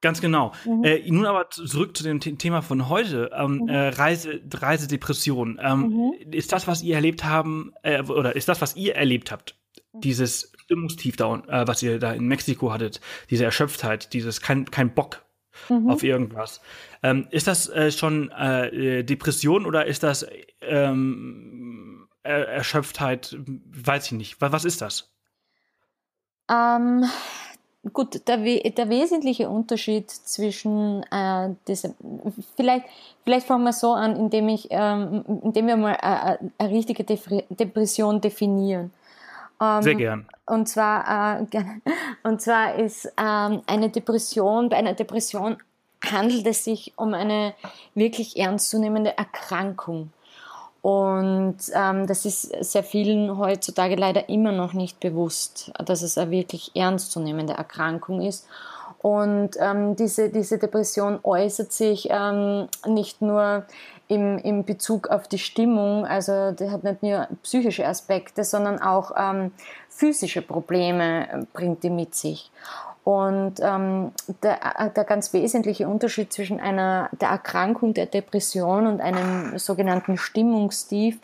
[0.00, 0.52] Ganz genau.
[0.66, 0.84] Mhm.
[0.84, 3.68] Äh, nun aber zurück zu dem Thema von heute, ähm, mhm.
[3.68, 5.58] äh, Reise, Reisedepression.
[5.62, 6.32] Ähm, mhm.
[6.32, 9.56] Ist das, was ihr erlebt haben, äh, oder ist das, was ihr erlebt habt,
[10.00, 14.94] dieses Stimmungstief da, äh, was ihr da in Mexiko hattet, diese Erschöpftheit, dieses kein, kein
[14.94, 15.22] Bock
[15.68, 15.90] mhm.
[15.90, 16.60] auf irgendwas.
[17.02, 20.26] Ähm, ist das äh, schon äh, Depression oder ist das
[20.60, 23.36] ähm, er Erschöpftheit?
[23.46, 24.40] Weiß ich nicht.
[24.40, 25.12] Was, was ist das?
[26.50, 27.04] Ähm,
[27.92, 31.94] gut, der, der wesentliche Unterschied zwischen äh, diesem,
[32.56, 32.86] vielleicht,
[33.24, 37.04] vielleicht fangen wir so an, indem ich, ähm, indem wir mal äh, äh eine richtige
[37.04, 38.90] Depression definieren.
[39.64, 40.26] Ähm, Sehr gern.
[40.46, 41.46] Und zwar, äh,
[42.22, 45.56] und zwar ist ähm, eine Depression, bei einer Depression
[46.04, 47.54] handelt es sich um eine
[47.94, 50.10] wirklich ernstzunehmende Erkrankung.
[50.82, 56.30] Und ähm, das ist sehr vielen heutzutage leider immer noch nicht bewusst, dass es eine
[56.30, 58.46] wirklich ernstzunehmende Erkrankung ist.
[58.98, 63.64] Und ähm, diese, diese Depression äußert sich ähm, nicht nur
[64.08, 69.12] im, im Bezug auf die Stimmung, also die hat nicht nur psychische Aspekte, sondern auch
[69.16, 69.52] ähm,
[69.88, 72.50] physische Probleme äh, bringt die mit sich.
[73.02, 74.12] Und ähm,
[74.42, 80.16] der, äh, der ganz wesentliche Unterschied zwischen einer der Erkrankung der Depression und einem sogenannten
[80.16, 81.18] Stimmungstief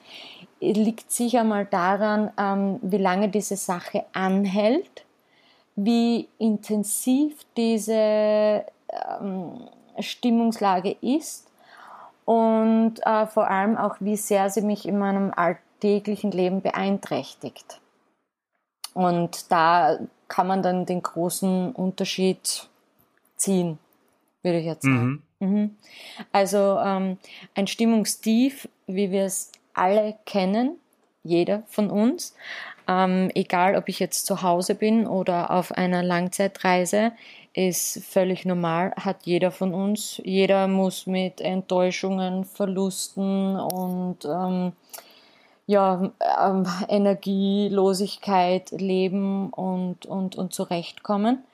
[0.61, 5.05] liegt sicher mal daran, ähm, wie lange diese Sache anhält
[5.85, 11.50] wie intensiv diese ähm, Stimmungslage ist
[12.31, 17.81] und äh, vor allem auch, wie sehr sie mich in meinem alltäglichen Leben beeinträchtigt.
[18.95, 22.69] Und da kann man dann den großen Unterschied
[23.35, 23.81] ziehen,
[24.45, 25.25] würde ich jetzt sagen.
[25.41, 25.49] Mhm.
[25.49, 25.77] Mhm.
[26.31, 27.19] Also ähm,
[27.57, 30.77] ein Stimmungstief, wie wir es alle kennen,
[31.25, 32.37] jeder von uns,
[32.89, 37.13] ähm, egal, ob ich jetzt zu Hause bin oder auf einer Langzeitreise,
[37.53, 40.21] ist völlig normal, hat jeder von uns.
[40.25, 44.73] Jeder muss mit Enttäuschungen, Verlusten und ähm,
[45.67, 51.45] ja, ähm, Energielosigkeit leben und, und, und zurechtkommen.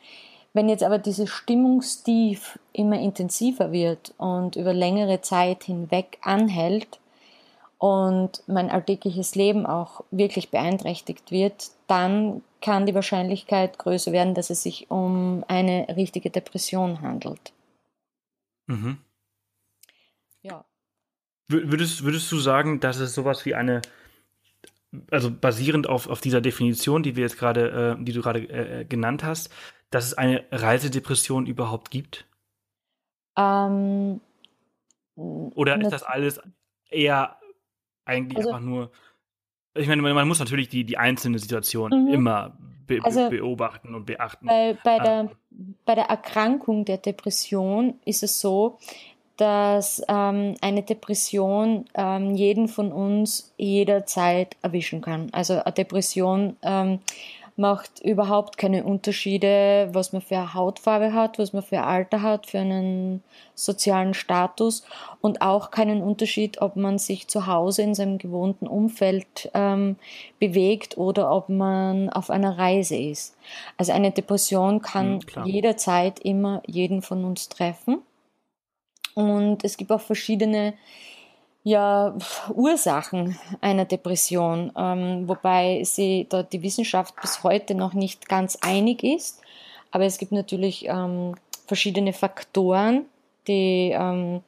[0.53, 6.99] Wenn jetzt aber dieses Stimmungstief immer intensiver wird und über längere Zeit hinweg anhält,
[7.79, 14.51] und mein alltägliches Leben auch wirklich beeinträchtigt wird, dann kann die Wahrscheinlichkeit größer werden, dass
[14.51, 17.53] es sich um eine richtige Depression handelt.
[18.67, 18.99] Mhm.
[20.43, 20.65] Ja.
[21.49, 23.83] Würdest, würdest du sagen, dass es sowas wie eine,
[25.11, 28.85] also basierend auf, auf dieser Definition, die wir jetzt gerade, äh, die du gerade äh,
[28.85, 29.51] genannt hast,
[29.91, 32.27] dass es eine Reisedepression überhaupt gibt?
[33.37, 34.21] Ähm,
[35.15, 36.41] Oder ist das alles
[36.89, 37.39] eher
[38.07, 38.90] eigentlich also, einfach nur.
[39.75, 42.14] Ich meine, man muss natürlich die, die einzelne Situation mhm.
[42.14, 44.47] immer be also, beobachten und beachten.
[44.47, 45.31] Bei, bei, der, ähm.
[45.85, 48.79] bei der Erkrankung der Depression ist es so,
[49.37, 55.29] dass ähm, eine Depression ähm, jeden von uns jederzeit erwischen kann.
[55.33, 57.01] Also eine Depression ähm,
[57.57, 62.21] macht überhaupt keine Unterschiede, was man für eine Hautfarbe hat, was man für ein Alter
[62.21, 63.23] hat, für einen
[63.55, 64.85] sozialen Status
[65.23, 69.97] und auch keinen Unterschied, ob man sich zu Hause in seinem gewohnten Umfeld ähm,
[70.38, 73.35] bewegt oder ob man auf einer Reise ist.
[73.79, 78.03] Also eine Depression kann mhm, jederzeit immer jeden von uns treffen.
[79.14, 80.75] Und es gibt auch verschiedene
[81.67, 82.15] ja,
[82.55, 89.03] Ursachen einer Depression, ähm, wobei sie da die Wissenschaft bis heute noch nicht ganz einig
[89.03, 89.41] ist.
[89.91, 91.35] Aber es gibt natürlich ähm,
[91.67, 93.07] verschiedene Faktoren,
[93.49, 94.43] die ähm,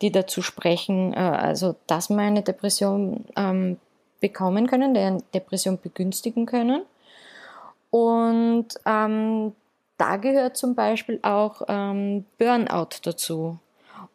[0.00, 3.78] die dazu sprechen, äh, also dass man eine Depression ähm,
[4.20, 6.82] bekommen können, die eine Depression begünstigen können.
[7.90, 9.56] Und ähm,
[9.98, 13.58] da gehört zum Beispiel auch ähm, Burnout dazu.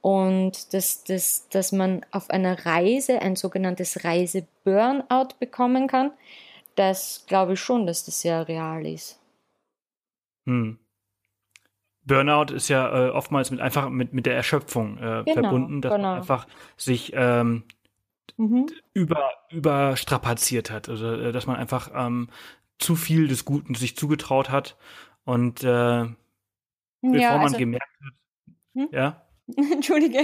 [0.05, 6.11] Und dass, dass, dass man auf einer Reise ein sogenanntes Reise-Burnout bekommen kann,
[6.75, 9.19] das glaube ich schon, dass das sehr real ist.
[10.45, 10.77] Hm.
[12.03, 15.91] Burnout ist ja äh, oftmals mit einfach mit, mit der Erschöpfung äh, genau, verbunden, dass
[15.91, 16.09] genau.
[16.09, 16.45] man einfach
[16.77, 17.63] sich ähm,
[18.37, 18.67] mhm.
[18.93, 22.29] über überstrapaziert hat, also äh, dass man einfach ähm,
[22.77, 24.77] zu viel des Guten sich zugetraut hat
[25.23, 26.05] und äh,
[27.01, 28.13] bevor ja, also, man gemerkt hat,
[28.75, 28.89] hm?
[28.91, 29.24] ja.
[29.71, 30.21] Entschuldige.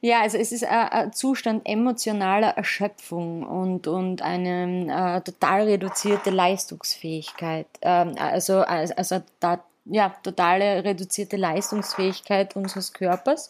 [0.00, 6.30] Ja, also es ist ein, ein Zustand emotionaler Erschöpfung und, und eine äh, total reduzierte
[6.30, 7.66] Leistungsfähigkeit.
[7.80, 13.48] Ähm, also, also da, ja, totale reduzierte Leistungsfähigkeit unseres Körpers.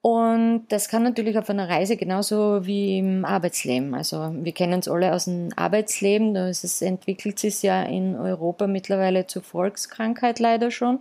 [0.00, 3.94] Und das kann natürlich auf einer Reise genauso wie im Arbeitsleben.
[3.94, 6.36] Also wir kennen es alle aus dem Arbeitsleben.
[6.36, 11.00] Es entwickelt sich ja in Europa mittlerweile zur Volkskrankheit leider schon.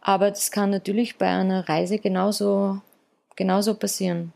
[0.00, 2.80] Aber das kann natürlich bei einer Reise genauso,
[3.36, 4.32] genauso passieren.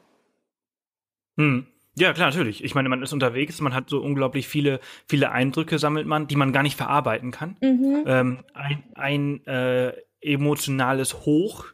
[1.37, 1.67] Hm.
[1.95, 2.65] Ja, klar, natürlich.
[2.65, 6.37] Ich meine, man ist unterwegs, man hat so unglaublich viele, viele Eindrücke sammelt man, die
[6.37, 7.57] man gar nicht verarbeiten kann.
[7.61, 8.05] Mhm.
[8.07, 11.67] Ähm, ein ein äh, emotionales Hoch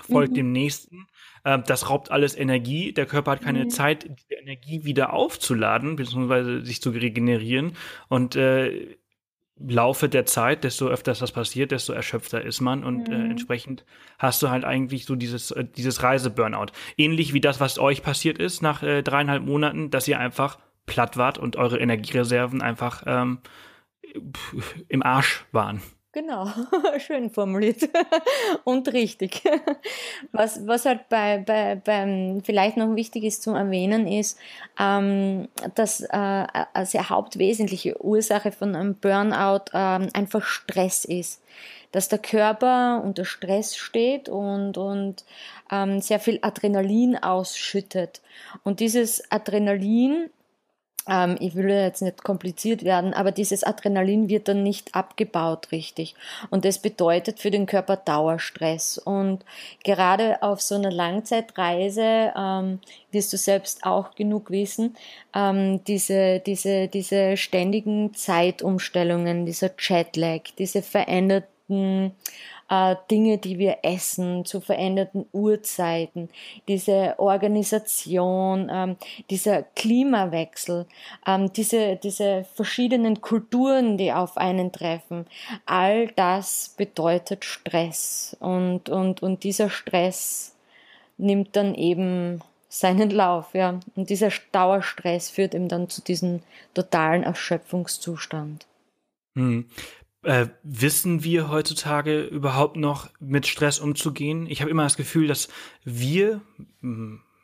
[0.00, 0.36] folgt mhm.
[0.36, 1.06] dem nächsten.
[1.44, 2.92] Äh, das raubt alles Energie.
[2.92, 3.70] Der Körper hat keine mhm.
[3.70, 7.72] Zeit, die Energie wieder aufzuladen, beziehungsweise sich zu regenerieren.
[8.08, 8.98] Und äh,
[9.66, 13.26] Laufe der Zeit, desto öfters das passiert, desto erschöpfter ist man und äh, mhm.
[13.26, 13.84] äh, entsprechend
[14.18, 16.66] hast du halt eigentlich so dieses äh, dieses Reiseburnout.
[16.96, 21.16] Ähnlich wie das, was euch passiert ist nach äh, dreieinhalb Monaten, dass ihr einfach platt
[21.16, 23.38] wart und eure Energiereserven einfach ähm,
[24.88, 25.82] im Arsch waren.
[26.12, 26.46] Genau,
[26.98, 27.82] schön formuliert
[28.64, 29.42] und richtig.
[30.32, 34.38] Was, was halt bei, bei, beim vielleicht noch wichtig ist zu erwähnen, ist,
[34.78, 41.42] ähm, dass äh, eine sehr hauptwesentliche Ursache von einem Burnout ähm, einfach Stress ist.
[41.92, 45.24] Dass der Körper unter Stress steht und, und
[45.70, 48.20] ähm, sehr viel Adrenalin ausschüttet.
[48.64, 50.30] Und dieses Adrenalin
[51.08, 56.14] ähm, ich will jetzt nicht kompliziert werden, aber dieses Adrenalin wird dann nicht abgebaut richtig.
[56.50, 58.98] Und das bedeutet für den Körper Dauerstress.
[58.98, 59.44] Und
[59.84, 64.96] gerade auf so einer Langzeitreise ähm, wirst du selbst auch genug wissen,
[65.34, 72.12] ähm, diese, diese, diese ständigen Zeitumstellungen, dieser Jetlag, diese veränderten
[72.68, 76.28] äh, Dinge, die wir essen, zu veränderten Uhrzeiten,
[76.68, 78.96] diese Organisation, ähm,
[79.30, 80.86] dieser Klimawechsel,
[81.26, 85.26] ähm, diese, diese verschiedenen Kulturen, die auf einen treffen,
[85.66, 90.54] all das bedeutet Stress und, und, und dieser Stress
[91.16, 93.80] nimmt dann eben seinen Lauf, ja.
[93.96, 96.42] Und dieser Dauerstress führt eben dann zu diesem
[96.74, 98.66] totalen Erschöpfungszustand.
[99.34, 99.66] Hm.
[100.28, 104.46] Äh, wissen wir heutzutage überhaupt noch mit Stress umzugehen?
[104.46, 105.48] Ich habe immer das Gefühl, dass
[105.84, 106.42] wir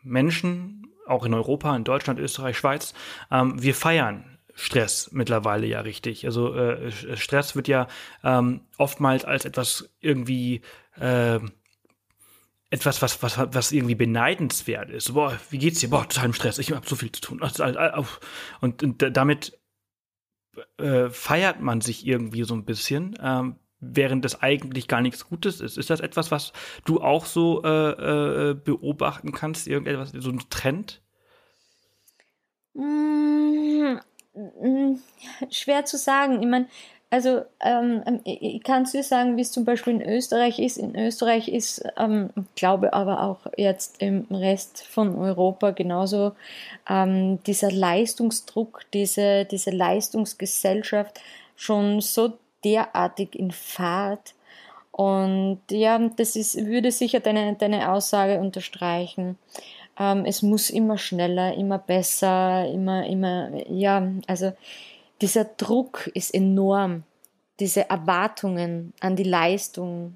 [0.03, 2.93] Menschen, auch in Europa, in Deutschland, Österreich, Schweiz,
[3.31, 6.27] ähm, wir feiern Stress mittlerweile ja richtig.
[6.27, 7.89] Also äh, Stress wird ja
[8.23, 10.61] ähm, oftmals als etwas irgendwie
[11.01, 11.41] äh,
[12.69, 15.15] etwas, was, was, was irgendwie beneidenswert ist.
[15.15, 15.89] Boah, wie geht's dir?
[15.89, 16.59] Boah, total im Stress.
[16.59, 17.41] Ich habe so viel zu tun.
[18.61, 19.59] Und, und damit
[20.79, 25.61] äh, feiert man sich irgendwie so ein bisschen, ähm, während das eigentlich gar nichts Gutes
[25.61, 25.79] ist.
[25.79, 26.53] Ist das etwas, was
[26.85, 31.03] du auch so äh, äh, beobachten kannst, irgendetwas, so ein Trend?
[32.75, 34.01] Mmh,
[35.51, 36.43] schwer zu sagen.
[36.43, 36.69] Ich meine,
[37.15, 40.79] also ähm, ähm, ich kann dir sagen, wie es zum Beispiel in Österreich ist.
[40.79, 46.33] In Österreich ist, ähm, glaube aber auch jetzt im Rest von Europa genauso
[46.91, 51.21] ähm, dieser Leistungsdruck, diese, diese Leistungsgesellschaft
[51.55, 52.33] schon so
[52.65, 54.35] derartig in Fahrt.
[54.91, 59.39] Und ja, das ist, würde sicher deine, deine Aussage unterstreichen.
[60.01, 64.53] Ähm, es muss immer schneller, immer besser, immer, immer, ja, also
[65.21, 67.05] dieser Druck ist enorm.
[67.61, 70.15] Diese Erwartungen an die Leistung,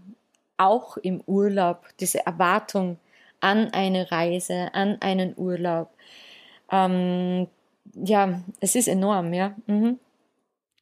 [0.56, 2.98] auch im Urlaub, diese Erwartung
[3.40, 5.90] an eine Reise, an einen Urlaub.
[6.70, 7.46] Ähm,
[7.94, 9.54] ja, es ist enorm, ja.
[9.66, 9.98] Mhm.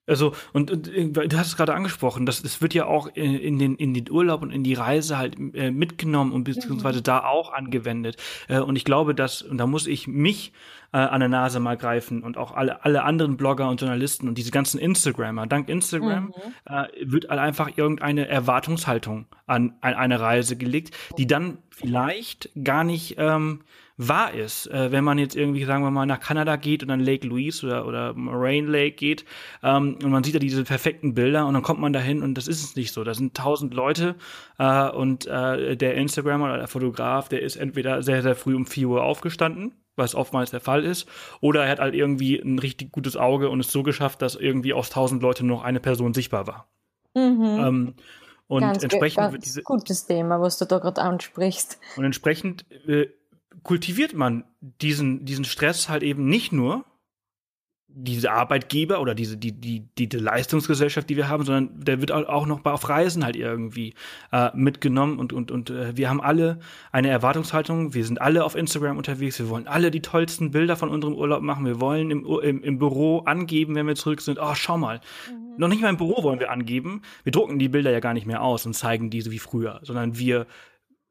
[0.07, 3.59] Also, und, und du hast es gerade angesprochen, das, das wird ja auch in, in,
[3.59, 7.05] den, in den Urlaub und in die Reise halt äh, mitgenommen und beziehungsweise mhm.
[7.05, 8.17] da auch angewendet.
[8.49, 10.53] Äh, und ich glaube, dass, und da muss ich mich
[10.93, 14.39] äh, an der Nase mal greifen und auch alle, alle anderen Blogger und Journalisten und
[14.39, 15.47] diese ganzen Instagrammer.
[15.47, 16.33] Dank Instagram mhm.
[16.73, 22.85] äh, wird halt einfach irgendeine Erwartungshaltung an, an eine Reise gelegt, die dann vielleicht gar
[22.85, 23.61] nicht ähm,
[23.97, 24.67] wahr ist.
[24.67, 27.67] Äh, wenn man jetzt irgendwie, sagen wir mal, nach Kanada geht und dann Lake Louise
[27.67, 29.25] oder, oder Moraine Lake geht
[29.63, 32.49] ähm, und man sieht da diese perfekten Bilder und dann kommt man dahin und das
[32.49, 33.05] ist es nicht so.
[33.05, 34.17] Da sind tausend Leute
[34.59, 38.67] äh, und äh, der Instagrammer oder der Fotograf, der ist entweder sehr, sehr früh um
[38.67, 41.09] vier Uhr aufgestanden was oftmals der Fall ist.
[41.41, 44.75] Oder er hat halt irgendwie ein richtig gutes Auge und es so geschafft, dass irgendwie
[44.75, 46.69] aus tausend Leuten noch eine Person sichtbar war.
[47.15, 47.43] Mhm.
[47.59, 47.95] Ähm,
[48.49, 51.81] und ganz, entsprechend ganz diese, gutes Thema, was du da gerade ansprichst.
[51.97, 53.09] Und entsprechend äh,
[53.63, 56.85] kultiviert man diesen, diesen Stress halt eben nicht nur,
[57.99, 62.13] diese Arbeitgeber oder diese die, die, die, die Leistungsgesellschaft, die wir haben, sondern der wird
[62.13, 63.95] auch noch auf Reisen halt irgendwie
[64.33, 66.59] äh, mitgenommen und, und, und äh, wir haben alle
[66.93, 70.91] eine Erwartungshaltung, wir sind alle auf Instagram unterwegs, wir wollen alle die tollsten Bilder von
[70.91, 74.55] unserem Urlaub machen, wir wollen im, im, im Büro angeben, wenn wir zurück sind, oh,
[74.55, 75.01] schau mal.
[75.31, 75.55] Mhm.
[75.57, 78.27] Noch nicht mal im Büro wollen wir angeben, wir drucken die Bilder ja gar nicht
[78.27, 80.47] mehr aus und zeigen diese wie früher, sondern wir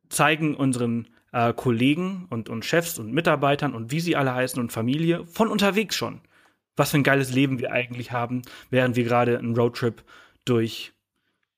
[0.10, 4.72] zeigen unseren äh, Kollegen und, und Chefs und Mitarbeitern und wie sie alle heißen und
[4.72, 6.22] Familie von unterwegs schon.
[6.78, 10.02] Was für ein geiles Leben wir eigentlich haben, während wir gerade einen Roadtrip
[10.46, 10.94] durch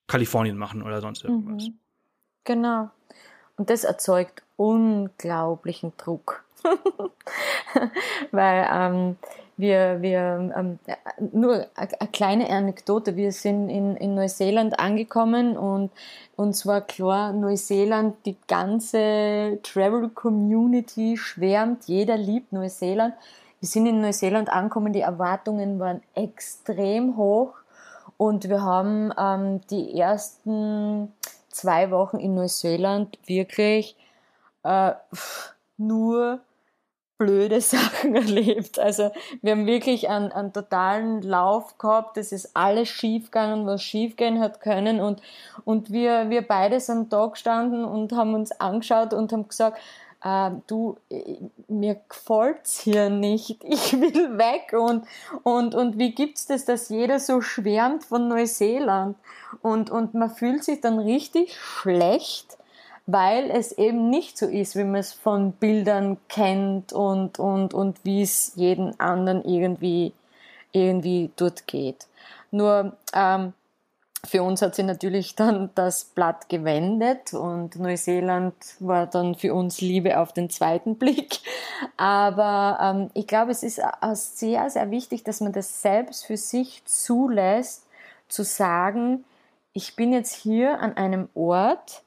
[0.08, 1.68] Kalifornien machen oder sonst irgendwas.
[1.68, 1.78] Mhm.
[2.42, 2.90] Genau.
[3.56, 6.44] Und das erzeugt unglaublichen Druck.
[8.32, 9.16] Weil ähm,
[9.58, 10.78] wir, wir ähm,
[11.32, 15.90] nur eine kleine Anekdote, wir sind in, in Neuseeland angekommen und
[16.36, 23.14] uns war klar, Neuseeland, die ganze Travel Community schwärmt, jeder liebt Neuseeland.
[23.60, 27.54] Wir sind in Neuseeland angekommen, die Erwartungen waren extrem hoch.
[28.16, 31.12] Und wir haben ähm, die ersten
[31.50, 33.96] zwei Wochen in Neuseeland wirklich
[34.62, 34.92] äh,
[35.76, 36.40] nur
[37.18, 38.78] blöde Sachen erlebt.
[38.78, 39.10] Also
[39.42, 42.16] wir haben wirklich einen, einen totalen Lauf gehabt.
[42.16, 45.00] Es ist alles schiefgegangen, was schiefgehen hat können.
[45.00, 45.20] Und,
[45.64, 49.78] und wir, wir beide sind da gestanden und haben uns angeschaut und haben gesagt,
[50.22, 50.96] äh, du,
[51.68, 55.04] mir gefällt's hier nicht, ich will weg und,
[55.42, 59.16] und, und wie gibt's das, dass jeder so schwärmt von Neuseeland
[59.62, 62.57] und, und man fühlt sich dann richtig schlecht,
[63.10, 68.04] weil es eben nicht so ist, wie man es von Bildern kennt und, und, und
[68.04, 70.12] wie es jeden anderen irgendwie,
[70.72, 72.06] irgendwie dort geht.
[72.50, 73.54] Nur ähm,
[74.26, 79.80] für uns hat sich natürlich dann das Blatt gewendet und Neuseeland war dann für uns
[79.80, 81.40] Liebe auf den zweiten Blick.
[81.96, 83.80] Aber ähm, ich glaube, es ist
[84.12, 87.86] sehr, sehr wichtig, dass man das selbst für sich zulässt,
[88.28, 89.24] zu sagen,
[89.72, 92.02] ich bin jetzt hier an einem Ort,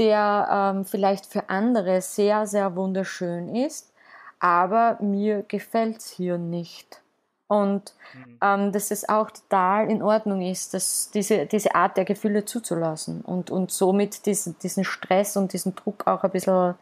[0.00, 3.92] der ähm, vielleicht für andere sehr, sehr wunderschön ist,
[4.40, 7.02] aber mir gefällt es hier nicht.
[7.46, 8.38] Und mhm.
[8.42, 13.20] ähm, dass es auch total in Ordnung ist, dass diese, diese Art der Gefühle zuzulassen
[13.22, 16.74] und, und somit diesen, diesen Stress und diesen Druck auch ein bisschen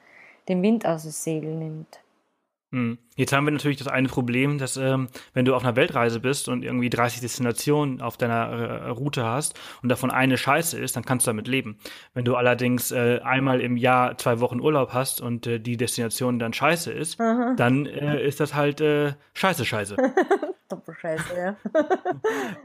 [0.48, 1.98] den Wind aus dem Segel nimmt.
[2.70, 2.98] Hm.
[3.16, 6.48] Jetzt haben wir natürlich das eine Problem, dass ähm, wenn du auf einer Weltreise bist
[6.48, 11.04] und irgendwie 30 Destinationen auf deiner äh, Route hast und davon eine scheiße ist, dann
[11.04, 11.78] kannst du damit leben.
[12.12, 16.38] Wenn du allerdings äh, einmal im Jahr zwei Wochen Urlaub hast und äh, die Destination
[16.38, 17.54] dann scheiße ist, mhm.
[17.56, 19.96] dann äh, ist das halt äh, scheiße scheiße.
[20.68, 21.56] Doppelscheiße, ja.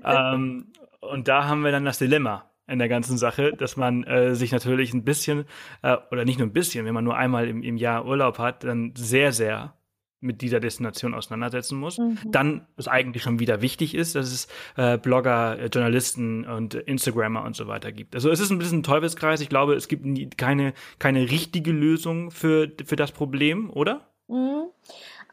[0.34, 0.68] ähm,
[1.00, 4.52] und da haben wir dann das Dilemma in der ganzen Sache, dass man äh, sich
[4.52, 5.46] natürlich ein bisschen,
[5.82, 8.66] äh, oder nicht nur ein bisschen, wenn man nur einmal im, im Jahr Urlaub hat,
[8.66, 9.74] dann sehr, sehr
[10.24, 11.98] mit dieser Destination auseinandersetzen muss.
[11.98, 12.18] Mhm.
[12.26, 17.44] Dann, was eigentlich schon wieder wichtig ist, dass es äh, Blogger, äh, Journalisten und Instagrammer
[17.44, 18.16] und so weiter gibt.
[18.16, 19.42] Also es ist ein bisschen ein Teufelskreis.
[19.42, 24.08] Ich glaube, es gibt nie, keine, keine richtige Lösung für, für das Problem, oder?
[24.28, 24.66] Mhm.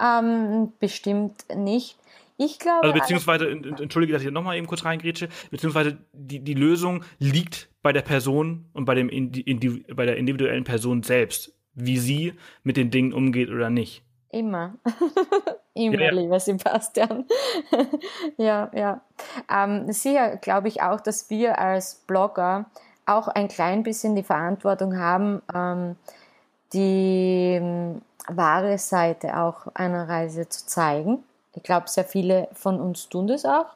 [0.00, 1.96] Ähm, bestimmt nicht.
[2.42, 2.85] Ich glaube.
[2.85, 7.92] Also beziehungsweise, entschuldige, dass ich nochmal eben kurz reingrätsche, beziehungsweise die, die Lösung liegt bei
[7.92, 12.90] der Person und bei, dem Indi bei der individuellen Person selbst, wie sie mit den
[12.90, 14.03] Dingen umgeht oder nicht.
[14.31, 14.75] Immer.
[15.75, 17.25] Immer, ja, lieber Sebastian.
[18.37, 19.01] ja, ja.
[19.53, 22.66] Ähm, sicher glaube ich auch, dass wir als Blogger
[23.07, 25.97] auch ein klein bisschen die Verantwortung haben, ähm,
[26.73, 31.25] die ähm, wahre Seite auch einer Reise zu zeigen.
[31.55, 33.66] Ich glaube, sehr viele von uns tun das auch.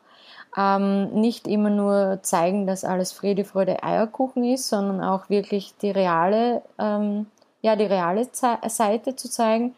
[0.56, 5.90] Ähm, nicht immer nur zeigen, dass alles Friede, Freude, Eierkuchen ist, sondern auch wirklich die
[5.90, 7.26] reale, ähm,
[7.60, 9.74] ja, die reale Ze Seite zu zeigen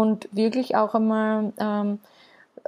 [0.00, 2.00] und wirklich auch einmal ähm,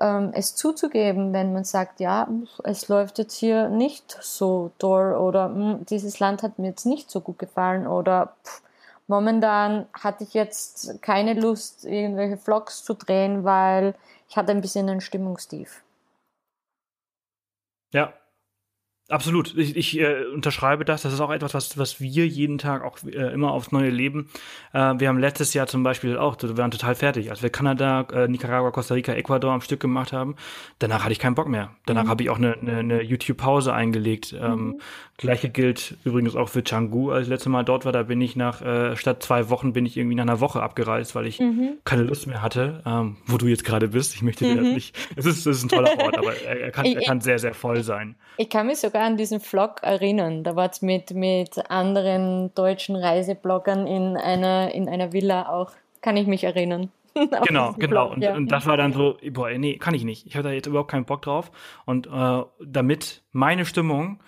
[0.01, 2.29] ähm, es zuzugeben, wenn man sagt, ja,
[2.65, 7.11] es läuft jetzt hier nicht so toll oder hm, dieses Land hat mir jetzt nicht
[7.11, 8.63] so gut gefallen oder pff,
[9.07, 13.95] momentan hatte ich jetzt keine Lust, irgendwelche Vlogs zu drehen, weil
[14.29, 15.83] ich hatte ein bisschen einen Stimmungstief.
[17.93, 18.15] Ja,
[19.09, 19.57] Absolut.
[19.59, 21.03] Ich, ich äh, unterschreibe das.
[21.03, 24.31] Das ist auch etwas, was, was wir jeden Tag auch äh, immer aufs Neue leben.
[24.73, 27.31] Äh, wir haben letztes Jahr zum Beispiel auch, wir waren total fertig.
[27.31, 30.37] Als wir Kanada, äh, Nicaragua, Costa Rica, Ecuador am Stück gemacht haben,
[30.79, 31.73] danach hatte ich keinen Bock mehr.
[31.85, 32.09] Danach mhm.
[32.09, 34.35] habe ich auch eine, eine, eine YouTube-Pause eingelegt.
[34.41, 34.81] Ähm, mhm.
[35.19, 37.11] Gleiche gilt übrigens auch für Canggu.
[37.11, 39.85] Als ich letzte Mal dort war, da bin ich nach, äh, statt zwei Wochen bin
[39.85, 41.75] ich irgendwie nach einer Woche abgereist, weil ich mhm.
[41.85, 44.15] keine Lust mehr hatte, ähm, wo du jetzt gerade bist.
[44.15, 44.75] Ich möchte dir das mhm.
[44.75, 44.97] nicht.
[45.17, 47.53] Es ist, es ist ein toller Ort, aber er, er, kann, er kann sehr, sehr
[47.53, 48.17] voll sein.
[48.39, 50.45] Ich kann mich sogar an diesen Vlog erinnern.
[50.45, 55.71] Da war es mit, mit anderen deutschen Reisebloggern in einer, in einer Villa auch.
[56.01, 56.91] Kann ich mich erinnern.
[57.15, 57.89] genau, genau.
[57.89, 58.35] Blog, und, ja.
[58.35, 60.27] und, das war dann so, boah, nee, kann ich nicht.
[60.27, 61.51] Ich habe da jetzt überhaupt keinen Bock drauf.
[61.85, 64.21] Und äh, damit meine Stimmung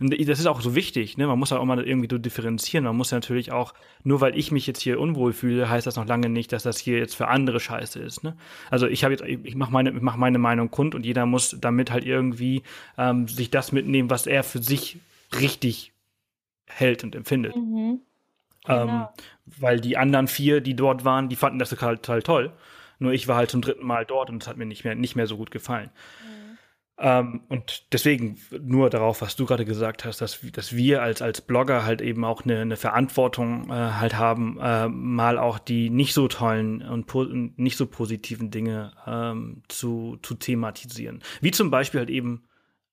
[0.00, 1.26] das ist auch so wichtig, ne?
[1.26, 2.84] Man muss ja auch mal irgendwie so differenzieren.
[2.84, 3.74] Man muss ja natürlich auch,
[4.04, 6.78] nur weil ich mich jetzt hier unwohl fühle, heißt das noch lange nicht, dass das
[6.78, 8.22] hier jetzt für andere Scheiße ist.
[8.22, 8.36] Ne?
[8.70, 11.56] Also ich habe jetzt, ich mache meine, ich mach meine Meinung kund und jeder muss
[11.60, 12.62] damit halt irgendwie
[12.96, 14.98] ähm, sich das mitnehmen, was er für sich
[15.38, 15.92] richtig
[16.66, 17.56] hält und empfindet.
[17.56, 18.00] Mhm.
[18.68, 19.02] Ähm, genau.
[19.02, 19.06] Ähm,
[19.58, 22.52] weil die anderen vier, die dort waren, die fanden das total, total toll.
[22.98, 25.16] Nur ich war halt zum dritten Mal dort und es hat mir nicht mehr, nicht
[25.16, 25.90] mehr so gut gefallen.
[26.24, 26.31] Mhm.
[26.98, 31.40] Ähm, und deswegen nur darauf, was du gerade gesagt hast, dass, dass wir als, als
[31.40, 36.14] Blogger halt eben auch eine, eine Verantwortung äh, halt haben, äh, mal auch die nicht
[36.14, 41.22] so tollen und nicht so positiven Dinge ähm, zu, zu thematisieren.
[41.40, 42.44] Wie zum Beispiel halt eben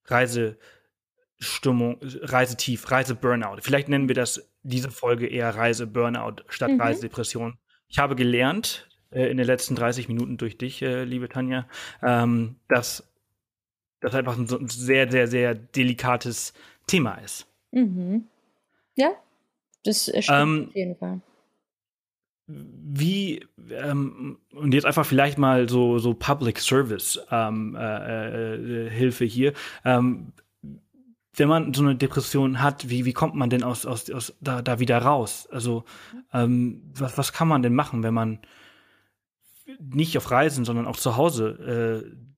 [0.05, 3.57] Reisestimmung, Reisetief, Reiseburnout.
[3.61, 6.81] Vielleicht nennen wir das diese Folge eher Reiseburnout statt mhm.
[6.81, 7.57] Reisedepression.
[7.87, 11.67] Ich habe gelernt, äh, in den letzten 30 Minuten durch dich, äh, liebe Tanja,
[12.01, 13.08] ähm, dass
[14.01, 16.53] das einfach ein, so ein sehr, sehr, sehr delikates
[16.87, 17.47] Thema ist.
[17.71, 18.25] Mhm.
[18.95, 19.11] Ja,
[19.83, 21.21] das stimmt ähm, auf jeden Fall.
[22.47, 29.25] Wie, ähm, und jetzt einfach vielleicht mal so, so Public Service ähm, äh, äh, Hilfe
[29.25, 29.53] hier.
[29.85, 30.33] Ähm,
[31.35, 34.63] wenn man so eine Depression hat, wie, wie kommt man denn aus, aus, aus da,
[34.63, 35.47] da wieder raus?
[35.51, 35.83] Also,
[36.33, 38.39] ähm, was, was kann man denn machen, wenn man
[39.79, 42.28] nicht auf Reisen, sondern auch zu Hause äh,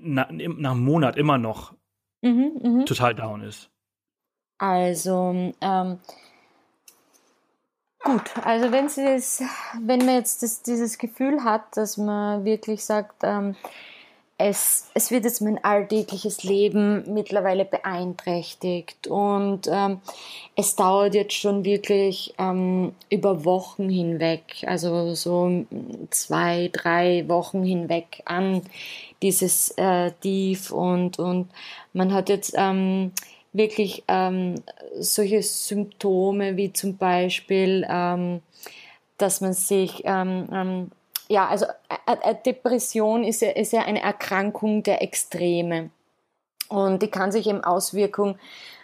[0.00, 1.74] na, nach einem Monat immer noch
[2.22, 2.84] mhm, mh.
[2.84, 3.70] total down ist?
[4.58, 5.98] Also, ähm,
[8.02, 9.42] gut, also wenn sie das,
[9.82, 13.54] wenn man jetzt das, dieses Gefühl hat, dass man wirklich sagt, ähm,
[14.38, 20.00] es, es wird jetzt mein alltägliches Leben mittlerweile beeinträchtigt und ähm,
[20.56, 25.64] es dauert jetzt schon wirklich ähm, über Wochen hinweg, also so
[26.10, 28.60] zwei, drei Wochen hinweg an
[29.22, 31.48] dieses äh, Tief und, und
[31.92, 33.12] man hat jetzt ähm,
[33.52, 34.56] wirklich ähm,
[34.98, 38.42] solche Symptome wie zum Beispiel, ähm,
[39.18, 40.90] dass man sich ähm, ähm,
[41.28, 41.66] ja, also
[42.06, 45.90] eine Depression ist ja, ist ja eine Erkrankung der Extreme.
[46.68, 48.38] Und die kann sich eben auswirken,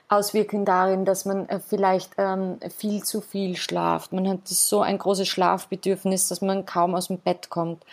[0.08, 4.12] auswirken darin, dass man äh, vielleicht ähm, viel zu viel schlaft.
[4.12, 7.84] Man hat so ein großes Schlafbedürfnis, dass man kaum aus dem Bett kommt.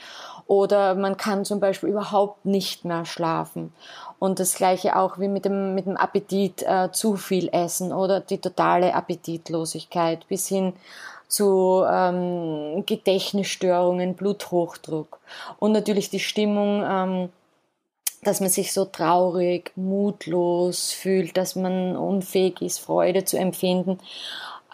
[0.50, 3.72] Oder man kann zum Beispiel überhaupt nicht mehr schlafen.
[4.18, 8.20] Und das gleiche auch wie mit dem, mit dem Appetit, äh, zu viel essen oder
[8.20, 10.74] die totale Appetitlosigkeit bis hin
[11.28, 15.20] zu ähm, Gedächtnisstörungen, Bluthochdruck
[15.60, 17.30] und natürlich die Stimmung, ähm,
[18.24, 24.00] dass man sich so traurig, mutlos fühlt, dass man unfähig ist, Freude zu empfinden,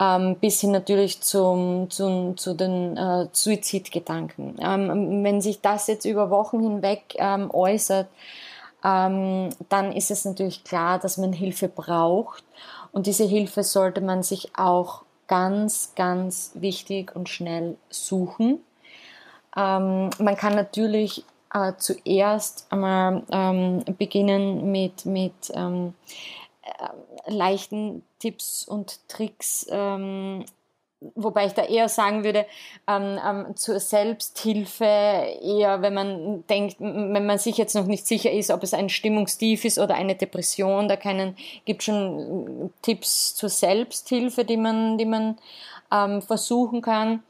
[0.00, 4.56] ähm, bis hin natürlich zum, zum, zu den äh, Suizidgedanken.
[4.60, 8.08] Ähm, wenn sich das jetzt über Wochen hinweg ähm, äußert,
[8.84, 12.44] ähm, dann ist es natürlich klar, dass man Hilfe braucht
[12.92, 18.60] und diese Hilfe sollte man sich auch ganz, ganz wichtig und schnell suchen.
[19.56, 25.32] Ähm, man kann natürlich äh, zuerst einmal ähm, beginnen mit, mit
[26.66, 30.44] äh, leichten Tipps und Tricks, ähm,
[31.14, 32.46] wobei ich da eher sagen würde,
[32.88, 38.32] ähm, ähm, zur Selbsthilfe eher, wenn man denkt, wenn man sich jetzt noch nicht sicher
[38.32, 43.48] ist, ob es ein Stimmungstief ist oder eine Depression, da keinen, gibt schon Tipps zur
[43.48, 45.38] Selbsthilfe, die man, die man
[45.92, 47.22] ähm, versuchen kann.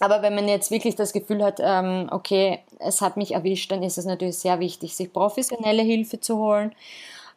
[0.00, 3.82] Aber wenn man jetzt wirklich das Gefühl hat, ähm, okay, es hat mich erwischt, dann
[3.82, 6.74] ist es natürlich sehr wichtig, sich professionelle Hilfe zu holen.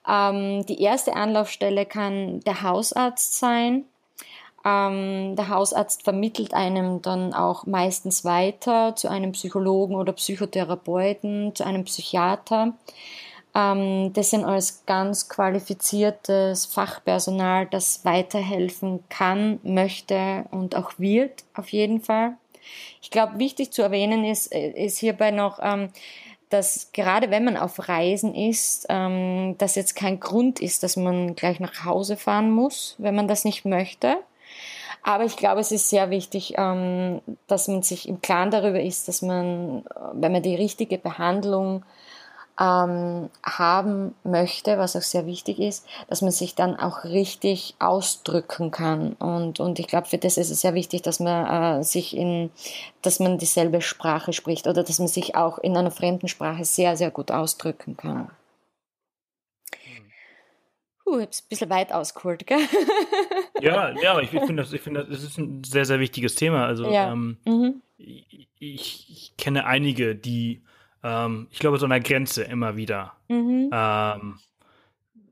[0.08, 3.86] Ähm, die erste Anlaufstelle kann der Hausarzt sein
[4.66, 11.66] Ähm, der Hausarzt vermittelt einem dann auch meistens weiter zu einem Psychologen oder Psychotherapeuten, zu
[11.66, 12.74] einem Psychiater.
[13.56, 21.70] Ähm, das sind alles ganz qualifiziertes Fachpersonal, das weiterhelfen kann, möchte und auch wird, auf
[21.70, 22.34] jeden Fall.
[23.02, 25.90] Ich glaube, wichtig zu erwähnen ist, äh, ist hierbei noch, ähm,
[26.50, 31.36] dass gerade wenn man auf Reisen ist, ähm, das jetzt kein Grund ist, dass man
[31.36, 34.18] gleich nach Hause fahren muss, wenn man das nicht möchte.
[35.04, 39.08] Aber ich glaube, es ist sehr wichtig, ähm, dass man sich im Klaren darüber ist,
[39.08, 41.84] dass man, wenn man die richtige Behandlung
[42.60, 48.72] ähm, haben möchte, was auch sehr wichtig ist, dass man sich dann auch richtig ausdrücken
[48.72, 49.14] kann.
[49.14, 52.50] Und, und ich glaube, für das ist es sehr wichtig, dass man äh, sich in,
[53.02, 56.98] dass man dieselbe Sprache spricht oder dass man sich auch in einer fremden Sprache sehr,
[56.98, 58.30] sehr gut ausdrücken kann.
[61.08, 62.60] Uh, ich ein bisschen weit ausgeholt, gell?
[63.62, 66.36] Ja, ja, aber ich finde das, ich finde das, das ist ein sehr, sehr wichtiges
[66.36, 66.66] Thema.
[66.66, 67.12] Also ja.
[67.12, 67.82] ähm, mhm.
[67.98, 70.62] ich, ich, kenne einige, die
[71.04, 73.70] ähm, ich glaube, so einer Grenze immer wieder mhm.
[73.72, 74.40] ähm,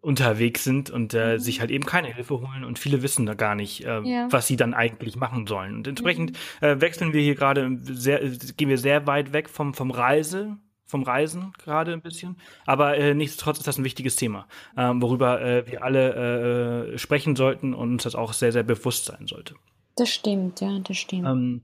[0.06, 1.40] unterwegs sind und äh, mhm.
[1.40, 4.28] sich halt eben keine Hilfe holen und viele wissen da gar nicht, äh, ja.
[4.30, 5.76] was sie dann eigentlich machen sollen.
[5.76, 6.68] Und entsprechend mhm.
[6.68, 8.20] äh, wechseln wir hier gerade sehr,
[8.56, 12.38] gehen wir sehr weit weg vom, vom Reise, vom Reisen gerade ein bisschen.
[12.68, 14.48] Aber äh, nichtsdestotrotz ist das ein wichtiges Thema,
[14.78, 19.06] ähm, worüber äh, wir alle äh, sprechen sollten und uns das auch sehr, sehr bewusst
[19.06, 19.56] sein sollte.
[19.96, 21.26] Das stimmt, ja, das stimmt.
[21.26, 21.62] Ähm,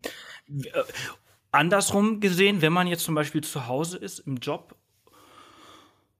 [0.47, 0.79] äh,
[1.51, 4.75] andersrum gesehen, wenn man jetzt zum Beispiel zu Hause ist im Job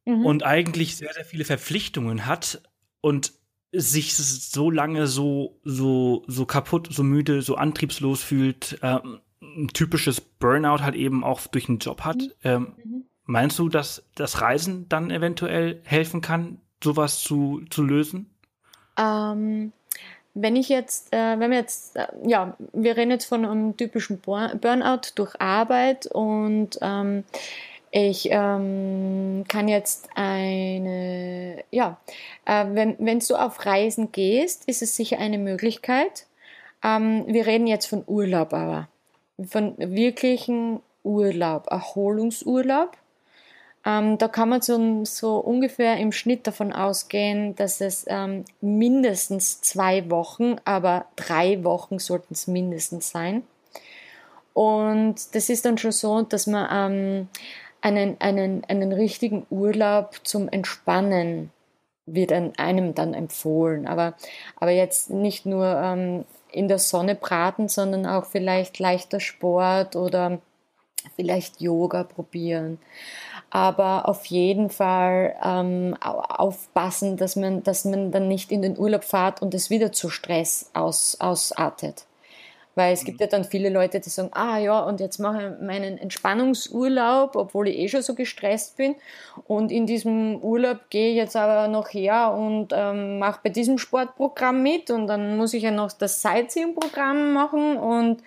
[0.06, 0.26] mhm.
[0.26, 2.62] und eigentlich sehr, sehr viele Verpflichtungen hat
[3.02, 3.34] und
[3.72, 10.22] sich so lange so, so, so kaputt, so müde, so antriebslos fühlt, ähm, ein typisches
[10.22, 12.18] Burnout halt eben auch durch den Job hat.
[12.18, 12.32] Mhm.
[12.44, 13.04] Ähm, mhm.
[13.26, 18.30] Meinst du, dass das Reisen dann eventuell helfen kann, sowas zu, zu lösen?
[18.98, 19.72] Ähm,
[20.34, 24.20] wenn ich jetzt, äh, wenn wir jetzt, äh, ja, wir reden jetzt von einem typischen
[24.22, 27.24] Burnout durch Arbeit und ähm,
[27.92, 31.98] ich ähm, kann jetzt eine, ja,
[32.46, 36.26] äh, wenn, wenn du auf Reisen gehst, ist es sicher eine Möglichkeit.
[36.84, 38.88] Ähm, wir reden jetzt von Urlaub aber,
[39.46, 42.96] von wirklichen Urlaub, Erholungsurlaub.
[43.86, 49.62] Ähm, da kann man so, so, ungefähr im Schnitt davon ausgehen, dass es ähm, mindestens
[49.62, 53.44] zwei Wochen, aber drei Wochen sollten es mindestens sein.
[54.54, 57.28] Und das ist dann schon so, dass man ähm,
[57.82, 61.52] einen, einen, einen richtigen Urlaub zum Entspannen
[62.06, 63.88] wird einem dann empfohlen.
[63.88, 64.16] Aber,
[64.58, 70.40] aber jetzt nicht nur ähm, in der Sonne braten, sondern auch vielleicht leichter Sport oder
[71.16, 72.78] vielleicht Yoga probieren
[73.52, 79.04] aber auf jeden Fall ähm, aufpassen, dass man, dass man dann nicht in den Urlaub
[79.04, 82.06] fährt und es wieder zu Stress aus, ausartet.
[82.74, 85.66] Weil es gibt ja dann viele Leute, die sagen, ah ja, und jetzt mache ich
[85.66, 88.96] meinen Entspannungsurlaub, obwohl ich eh schon so gestresst bin.
[89.46, 93.78] Und in diesem Urlaub gehe ich jetzt aber noch her und ähm, mache bei diesem
[93.78, 94.90] Sportprogramm mit.
[94.90, 97.76] Und dann muss ich ja noch das Sightseeing-Programm machen.
[97.76, 98.24] Und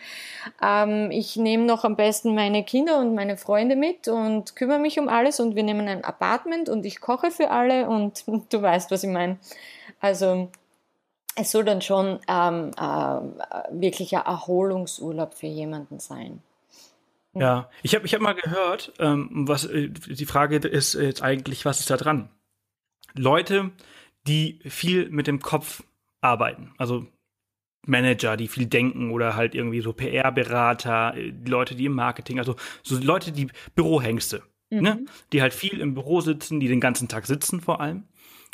[0.63, 5.01] ähm, ich nehme noch am besten meine Kinder und meine Freunde mit und kümmere mich
[5.01, 5.41] um alles.
[5.41, 7.89] Und wir nehmen ein Apartment und ich koche für alle.
[7.89, 9.39] Und du weißt, was ich meine.
[10.01, 10.51] Also
[11.37, 13.21] es soll dann schon ähm, äh,
[13.71, 16.43] wirklich ein Erholungsurlaub für jemanden sein.
[17.35, 21.65] Ja, ich habe ich hab mal gehört, ähm, was äh, die Frage ist jetzt eigentlich,
[21.65, 22.31] was ist da dran?
[23.15, 23.73] Leute,
[24.27, 25.83] die viel mit dem Kopf
[26.21, 27.07] arbeiten, also
[27.87, 32.55] Manager, die viel denken oder halt irgendwie so PR-Berater, äh, Leute, die im Marketing, also
[32.85, 34.77] so Leute, die Bürohengste, ne?
[34.77, 34.83] mhm.
[34.83, 35.05] ne?
[35.33, 38.05] die halt viel im Büro sitzen, die den ganzen Tag sitzen vor allem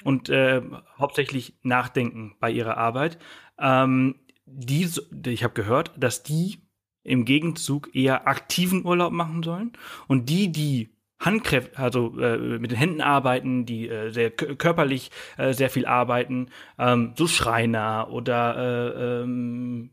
[0.04, 0.62] und äh,
[0.98, 3.18] hauptsächlich nachdenken bei ihrer Arbeit.
[3.58, 4.88] Ähm, die,
[5.26, 6.58] ich habe gehört, dass die
[7.02, 9.72] im Gegenzug eher aktiven Urlaub machen sollen
[10.06, 15.52] und die, die Handkräfte, also äh, mit den Händen arbeiten, die äh, sehr körperlich äh,
[15.52, 16.48] sehr viel arbeiten,
[16.78, 19.90] ähm, so Schreiner oder äh, ähm,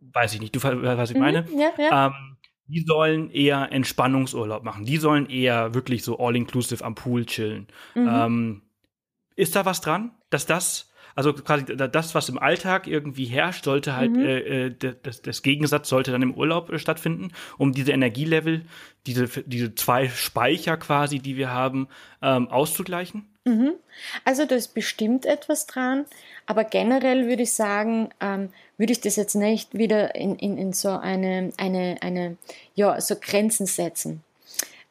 [0.00, 1.46] weiß ich nicht, du was ich mhm, meine.
[1.56, 2.06] Ja, ja.
[2.06, 2.36] Ähm,
[2.66, 4.84] die sollen eher Entspannungsurlaub machen.
[4.84, 7.66] Die sollen eher wirklich so all-inclusive am Pool chillen.
[7.94, 8.62] Mhm.
[9.36, 13.96] Ist da was dran, dass das, also quasi das, was im Alltag irgendwie herrscht, sollte
[13.96, 14.24] halt, mhm.
[14.24, 18.64] äh, äh das, das Gegensatz sollte dann im Urlaub äh, stattfinden, um diese Energielevel,
[19.06, 21.88] diese, diese zwei Speicher quasi, die wir haben,
[22.22, 23.26] ähm, auszugleichen?
[23.44, 23.72] Mhm.
[24.24, 26.04] Also da ist bestimmt etwas dran,
[26.46, 30.72] aber generell würde ich sagen, ähm, würde ich das jetzt nicht wieder in, in, in
[30.72, 32.36] so eine, eine, eine,
[32.74, 34.22] ja, so Grenzen setzen.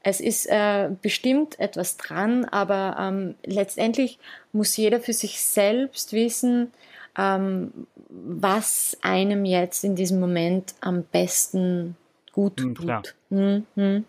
[0.01, 4.17] Es ist äh, bestimmt etwas dran, aber ähm, letztendlich
[4.53, 6.71] muss jeder für sich selbst wissen,
[7.17, 11.97] ähm, was einem jetzt in diesem Moment am besten
[12.31, 12.85] gut Mhm, tut.
[12.85, 13.03] klar.
[13.29, 14.05] Hm, hm.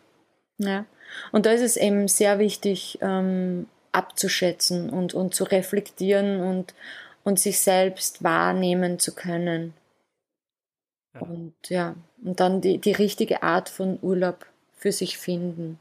[0.59, 0.84] Ja.
[1.32, 6.74] Und da ist es eben sehr wichtig, ähm, abzuschätzen und, und zu reflektieren und,
[7.24, 9.74] und sich selbst wahrnehmen zu können.
[11.14, 11.20] Ja.
[11.22, 14.47] Und ja, und dann die, die richtige Art von Urlaub
[14.81, 15.78] für sich finden.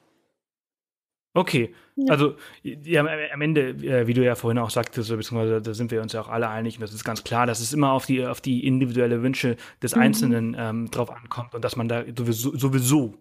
[1.35, 2.11] Okay, Ja.
[2.11, 6.01] also ja, am- Ende, äh, wie du ja vorhin auch sagtest, beziehungsweise da sind wir
[6.01, 8.25] uns ja auch alle einig, und das ist ganz klar, dass es immer auf die,
[8.25, 10.01] auf die individuelle Wünsche des Mhm.
[10.01, 13.13] Einzelnen ähm, drauf ankommt und dass man da sowieso, sowieso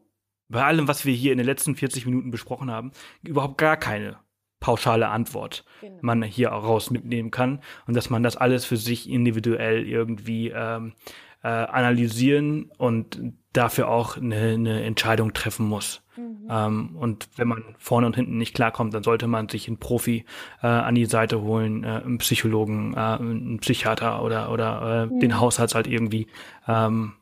[0.49, 4.17] bei allem, was wir hier in den letzten 40 Minuten besprochen haben, überhaupt gar keine
[4.61, 5.99] pauschale Antwort Genau.
[6.01, 10.49] man hier auch raus mitnehmen kann und dass man das alles für sich individuell irgendwie
[10.49, 10.95] ähm,
[11.43, 13.21] äh, analysieren und
[13.59, 16.01] dafür auch eine, eine Entscheidung treffen muss.
[16.17, 16.49] Mhm.
[16.49, 20.25] Ähm, und wenn man vorne und hinten nicht klarkommt, dann sollte man sich einen Profi
[20.63, 25.21] äh, an die Seite holen, äh, einen Psychologen, äh, einen Psychiater oder, oder äh, Mhm.
[25.21, 26.29] den Haushalt halt irgendwie
[26.67, 27.15] ähm,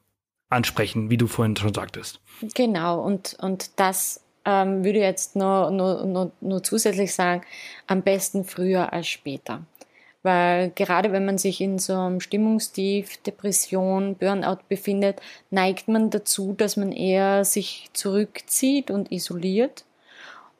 [0.49, 2.21] ansprechen, wie du vorhin schon sagtest.
[2.55, 7.43] Genau, und, und das ähm, würde ich jetzt nur, nur, nur, nur zusätzlich sagen,
[7.87, 9.63] am besten früher als später.
[10.27, 15.21] Weil gerade wenn man sich in so einem Stimmungstief, Depression, Burnout befindet,
[15.51, 19.85] neigt man dazu, dass man eher sich zurückzieht und isoliert.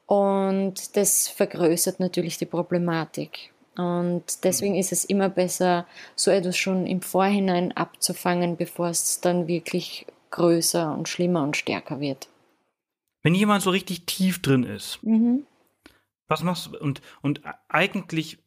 [0.07, 3.53] Und das vergrößert natürlich die Problematik.
[3.77, 9.49] Und deswegen ist es immer besser, so etwas schon im Vorhinein abzufangen, bevor es dann
[9.49, 12.29] wirklich größer und schlimmer und stärker wird.
[13.25, 15.45] Wenn jemand so richtig tief drin ist, Mhm.
[16.29, 18.39] was machst du und, und eigentlich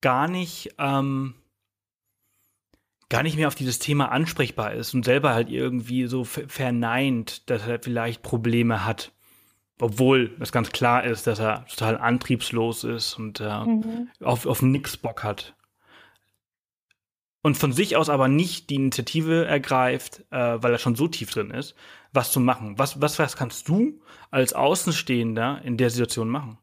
[0.00, 1.34] gar nicht, ähm,
[3.08, 7.48] gar nicht mehr auf dieses Thema ansprechbar ist und selber halt irgendwie so ver- verneint,
[7.50, 9.12] dass er vielleicht Probleme hat.
[9.80, 14.08] Obwohl es ganz klar ist, dass er total antriebslos ist und äh, Mhm.
[14.20, 15.54] auf, auf nix Bock hat.
[17.42, 21.30] Und von sich aus aber nicht die Initiative ergreift, äh, weil er schon so tief
[21.30, 21.76] drin ist,
[22.12, 22.78] was zu machen.
[22.78, 26.58] Was, was, was kannst du als Außenstehender in der Situation machen?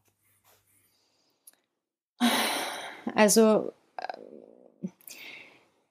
[3.16, 4.86] Also äh,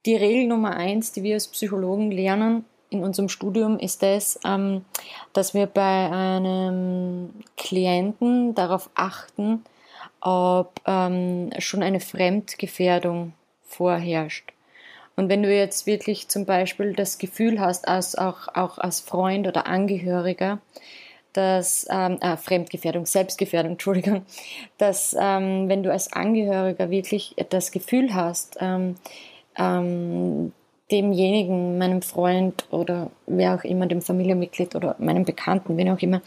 [0.05, 4.85] die Regel Nummer eins, die wir als Psychologen lernen in unserem Studium, ist das, ähm,
[5.33, 9.65] dass wir bei einem Klienten darauf achten,
[10.21, 14.53] ob ähm, schon eine Fremdgefährdung vorherrscht.
[15.15, 19.47] Und wenn du jetzt wirklich zum Beispiel das Gefühl hast, als auch, auch als Freund
[19.47, 20.59] oder Angehöriger,
[21.35, 24.25] dass ähm, äh, Fremdgefährdung, Selbstgefährdung, Entschuldigung,
[24.77, 28.95] dass ähm, wenn du als Angehöriger wirklich das Gefühl hast, ähm,
[29.57, 30.53] ähm,
[30.91, 36.21] demjenigen, meinem Freund oder wer auch immer, dem Familienmitglied oder meinem Bekannten, wen auch immer,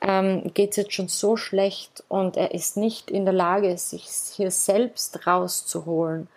[0.00, 4.06] ähm, geht es jetzt schon so schlecht und er ist nicht in der Lage, sich
[4.36, 6.28] hier selbst rauszuholen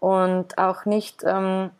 [0.00, 1.70] und auch nicht ähm,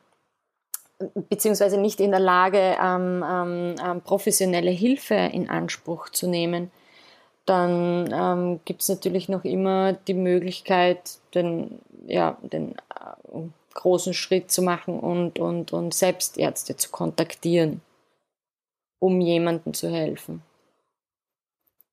[1.29, 6.71] beziehungsweise nicht in der Lage, ähm, ähm, ähm, professionelle Hilfe in Anspruch zu nehmen,
[7.47, 13.41] dann ähm, gibt es natürlich noch immer die Möglichkeit, den, ja, den äh,
[13.75, 17.81] großen Schritt zu machen und, und, und Selbstärzte zu kontaktieren,
[18.99, 20.43] um jemandem zu helfen.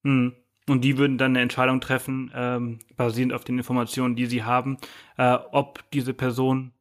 [0.04, 0.36] Hm.
[0.68, 4.78] Und die würden dann eine Entscheidung treffen, ähm, basierend auf den Informationen, die sie haben,
[5.18, 6.72] äh, ob diese Person,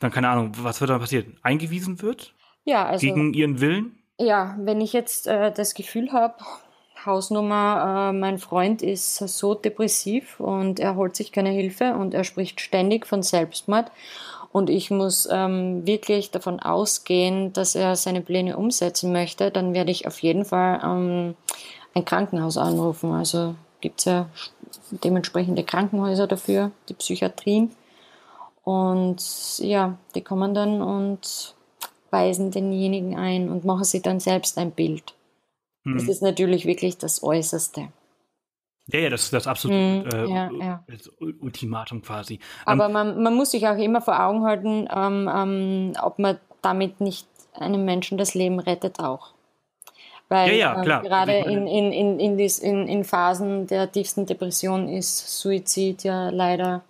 [0.00, 1.38] dann keine Ahnung, was wird dann passieren?
[1.42, 2.34] Eingewiesen wird?
[2.64, 3.96] Ja, also Gegen ihren Willen?
[4.18, 6.34] ja, wenn ich jetzt äh, das Gefühl habe,
[7.06, 12.24] Hausnummer, äh, mein Freund ist so depressiv und er holt sich keine Hilfe und er
[12.24, 13.90] spricht ständig von Selbstmord
[14.52, 19.90] und ich muss ähm, wirklich davon ausgehen, dass er seine Pläne umsetzen möchte, dann werde
[19.90, 21.34] ich auf jeden Fall ähm,
[21.94, 23.12] ein Krankenhaus anrufen.
[23.12, 24.28] Also gibt's ja
[24.90, 27.70] dementsprechende Krankenhäuser dafür, die Psychiatrien.
[28.62, 31.54] Und ja, die kommen dann und
[32.10, 35.14] weisen denjenigen ein und machen sich dann selbst ein Bild.
[35.84, 36.10] Das Hm.
[36.10, 37.88] ist natürlich wirklich das Äußerste.
[38.92, 40.84] Ja, ja, das ist das absolute Hm, äh, ja,
[41.40, 42.40] Ultimatum quasi.
[42.64, 46.38] Aber ähm, man, man muss sich auch immer vor Augen halten, ähm, ähm, ob man
[46.60, 49.32] damit nicht einem Menschen das Leben rettet auch.
[50.28, 50.76] Weil Ja.
[50.76, 56.04] Ähm, gerade in, in, in, in, dies, in, in Phasen der tiefsten Depression ist Suizid
[56.04, 56.82] ja leider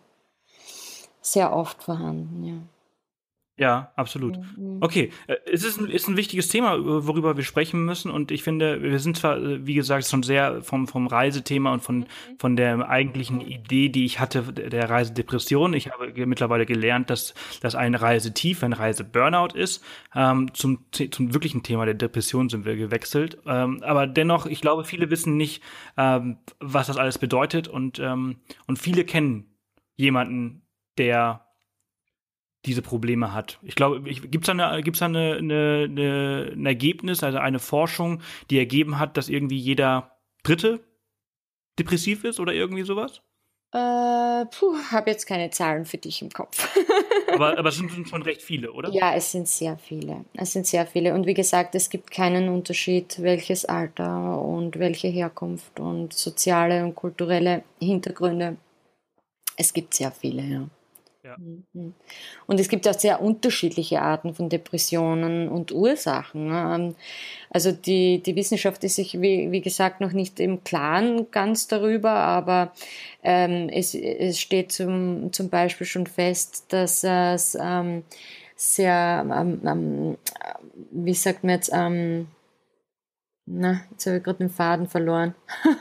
[1.21, 2.45] sehr oft vorhanden.
[2.45, 2.55] Ja.
[3.57, 4.39] ja, absolut.
[4.57, 4.79] Mhm.
[4.81, 8.11] Okay, äh, es ist ein, ist ein wichtiges Thema, über- worüber wir sprechen müssen.
[8.11, 11.83] Und ich finde, wir sind zwar, äh, wie gesagt, schon sehr vom, vom Reisethema und
[11.83, 12.07] von,
[12.39, 15.75] von der eigentlichen Idee, die ich hatte, der Reisedepression.
[15.75, 19.85] Ich habe mittlerweile gelernt, dass das ein Reisetief, ein Reiseburnout ist.
[20.15, 23.37] Ähm, zum, zum wirklichen Thema der Depression sind wir gewechselt.
[23.47, 25.63] Ähm, aber dennoch, ich glaube, viele wissen nicht,
[25.99, 27.69] ähm, was das alles bedeutet.
[27.69, 29.45] Und, ähm, und viele kennen
[29.97, 30.63] jemanden,
[31.01, 31.47] der
[32.67, 33.59] diese Probleme hat.
[33.63, 37.59] Ich glaube, gibt es da, eine, gibt's da eine, eine, eine, ein Ergebnis, also eine
[37.59, 38.21] Forschung,
[38.51, 40.81] die ergeben hat, dass irgendwie jeder Dritte
[41.79, 43.23] depressiv ist oder irgendwie sowas?
[43.73, 46.69] Äh, puh, habe jetzt keine Zahlen für dich im Kopf.
[47.33, 48.91] aber, aber es sind schon recht viele, oder?
[48.91, 50.25] Ja, es sind sehr viele.
[50.35, 51.15] Es sind sehr viele.
[51.15, 56.95] Und wie gesagt, es gibt keinen Unterschied, welches Alter und welche Herkunft und soziale und
[56.95, 58.57] kulturelle Hintergründe.
[59.57, 60.69] Es gibt sehr viele, ja.
[61.31, 61.37] Ja.
[61.39, 61.95] Mhm.
[62.47, 66.51] Und es gibt auch sehr unterschiedliche Arten von Depressionen und Ursachen.
[66.53, 66.95] Ähm,
[67.51, 72.11] also die, die Wissenschaft ist sich, wie, wie gesagt, noch nicht im Klaren ganz darüber,
[72.11, 72.73] aber
[73.23, 78.03] ähm, es, es steht zum, zum Beispiel schon fest, dass es ähm,
[78.57, 80.19] sehr, ähm, ähm,
[80.91, 82.27] wie sagt man jetzt, ähm,
[83.47, 85.35] na, jetzt habe ich gerade den Faden verloren,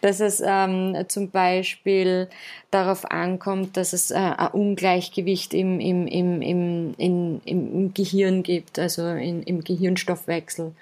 [0.00, 2.28] dass es ähm, zum Beispiel
[2.70, 8.78] darauf ankommt, dass es äh, ein Ungleichgewicht im, im, im, im, in, im Gehirn gibt,
[8.78, 10.72] also in, im Gehirnstoffwechsel.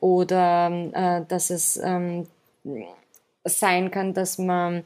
[0.00, 2.26] Oder äh, dass es ähm,
[3.44, 4.84] sein kann, dass man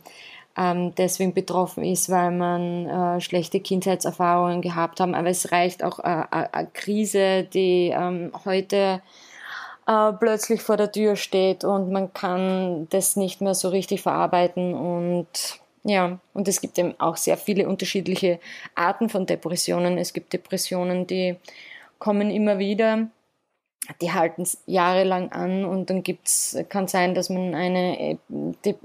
[0.57, 5.14] ähm, deswegen betroffen ist, weil man äh, schlechte Kindheitserfahrungen gehabt haben.
[5.14, 9.01] Aber es reicht auch äh, eine Krise, die ähm, heute
[9.89, 14.74] äh, plötzlich vor der Tür steht und man kann das nicht mehr so richtig verarbeiten
[14.74, 15.26] und
[15.82, 18.41] ja, und es gibt eben auch sehr viele unterschiedliche
[18.74, 19.97] Arten von Depressionen.
[19.97, 21.36] Es gibt Depressionen, die
[21.99, 23.09] kommen immer wieder
[24.01, 28.18] die halten jahrelang an und dann gibt's, kann sein, dass man eine,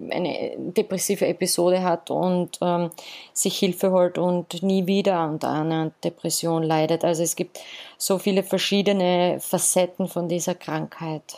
[0.10, 2.90] eine depressive Episode hat und ähm,
[3.34, 7.04] sich Hilfe holt und nie wieder an einer Depression leidet.
[7.04, 7.60] Also es gibt
[7.98, 11.38] so viele verschiedene Facetten von dieser Krankheit.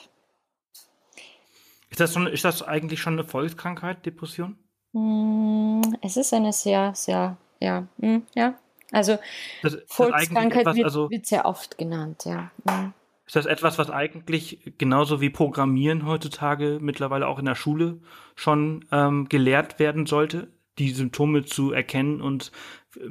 [1.90, 4.58] Ist das, schon, ist das eigentlich schon eine Volkskrankheit, Depression?
[4.92, 8.56] Mm, es ist eine sehr, sehr, ja, mm, ja.
[8.92, 9.18] Also
[9.64, 12.52] das, Volkskrankheit etwas, wird, also, wird sehr oft genannt, ja.
[12.66, 12.94] Mm.
[13.26, 18.00] Ist das etwas, was eigentlich genauso wie Programmieren heutzutage mittlerweile auch in der Schule
[18.36, 22.52] schon ähm, gelehrt werden sollte, die Symptome zu erkennen und
[22.98, 23.10] äh,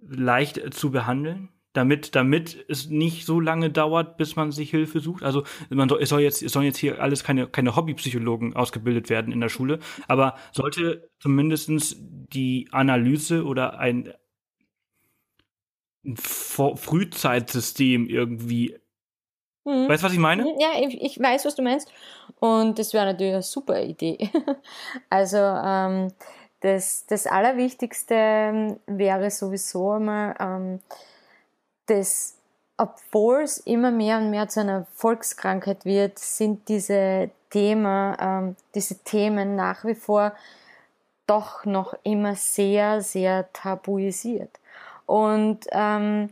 [0.00, 1.50] leicht zu behandeln?
[1.72, 5.22] damit, damit es nicht so lange dauert, bis man sich Hilfe sucht.
[5.22, 9.08] Also man soll, es soll jetzt, es sollen jetzt hier alles keine, keine Hobbypsychologen ausgebildet
[9.08, 9.78] werden in der Schule,
[10.08, 14.12] aber sollte zumindestens die Analyse oder ein,
[16.04, 18.76] ein Frühzeitsystem irgendwie
[19.70, 19.88] Mhm.
[19.88, 20.42] Weißt du, was ich meine?
[20.42, 21.90] Mhm, ja, ich, ich, weiß, was du meinst.
[22.40, 24.30] Und das wäre natürlich eine super Idee.
[25.10, 26.08] Also ähm,
[26.60, 30.80] das, das Allerwichtigste ähm, wäre sowieso einmal, ähm,
[31.86, 32.36] dass
[32.76, 38.98] obwohl es immer mehr und mehr zu einer Volkskrankheit wird, sind diese Themen, ähm, diese
[39.04, 40.32] Themen nach wie vor
[41.26, 44.58] doch noch immer sehr, sehr tabuisiert.
[45.04, 46.30] Und ähm,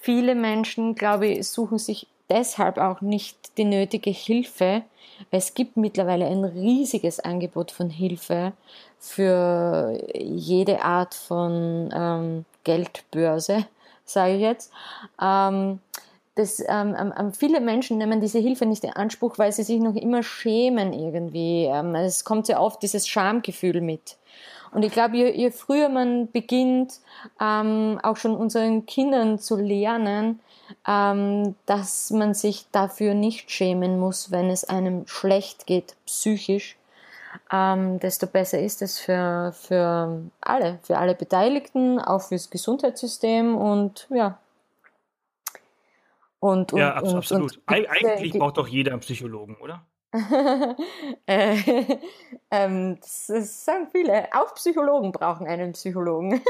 [0.00, 4.82] viele Menschen, glaube ich, suchen sich deshalb auch nicht die nötige Hilfe.
[5.30, 8.52] Es gibt mittlerweile ein riesiges Angebot von Hilfe
[8.98, 13.66] für jede Art von ähm, Geldbörse,
[14.04, 14.72] sage ich jetzt.
[15.20, 15.80] Ähm,
[16.36, 20.22] das, ähm, viele Menschen nehmen diese Hilfe nicht in Anspruch, weil sie sich noch immer
[20.22, 21.64] schämen irgendwie.
[21.64, 24.16] Ähm, es kommt sehr oft dieses Schamgefühl mit.
[24.72, 27.00] Und ich glaube, je, je früher man beginnt,
[27.40, 30.40] ähm, auch schon unseren Kindern zu lernen,
[30.86, 36.76] ähm, dass man sich dafür nicht schämen muss, wenn es einem schlecht geht, psychisch,
[37.52, 44.06] ähm, desto besser ist es für, für alle, für alle Beteiligten, auch fürs Gesundheitssystem und
[44.10, 44.38] ja.
[46.38, 47.58] Und, und, ja, absolut.
[47.58, 49.84] Und, und Eigentlich braucht doch jeder einen Psychologen, oder?
[51.26, 51.56] äh,
[52.50, 54.28] ähm, das, das, sagen viele.
[54.34, 56.40] Auch Psychologen brauchen einen Psychologen.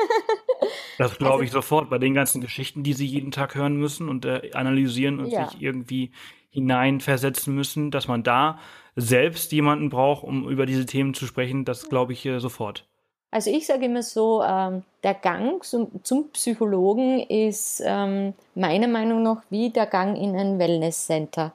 [0.99, 4.09] das glaube also, ich sofort bei den ganzen Geschichten, die sie jeden Tag hören müssen
[4.09, 5.49] und äh, analysieren und ja.
[5.49, 6.13] sich irgendwie
[6.51, 8.59] hineinversetzen müssen, dass man da
[8.97, 11.65] selbst jemanden braucht, um über diese Themen zu sprechen.
[11.65, 12.87] Das glaube ich äh, sofort.
[13.31, 19.23] Also ich sage immer so, ähm, der Gang zum, zum Psychologen ist ähm, meiner Meinung
[19.23, 21.53] nach wie der Gang in ein Wellnesscenter.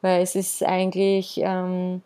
[0.00, 2.02] Weil es ist eigentlich ähm,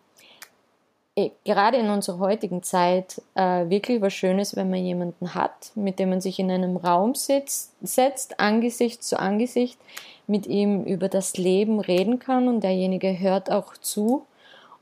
[1.15, 5.99] eh, gerade in unserer heutigen Zeit äh, wirklich was Schönes, wenn man jemanden hat, mit
[5.99, 9.79] dem man sich in einem Raum sitzt, setzt, Angesicht zu Angesicht,
[10.25, 14.25] mit ihm über das Leben reden kann und derjenige hört auch zu.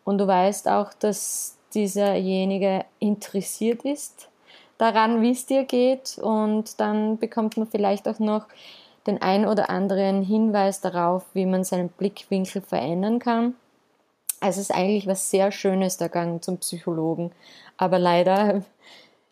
[0.04, 4.30] Und du weißt auch, dass dieserjenige interessiert ist
[4.78, 6.18] daran, wie es dir geht.
[6.18, 8.46] Und dann bekommt man vielleicht auch noch
[9.08, 13.56] den ein oder anderen Hinweis darauf, wie man seinen Blickwinkel verändern kann.
[14.40, 17.32] Es ist eigentlich was sehr Schönes, der Gang zum Psychologen.
[17.78, 18.64] Aber leider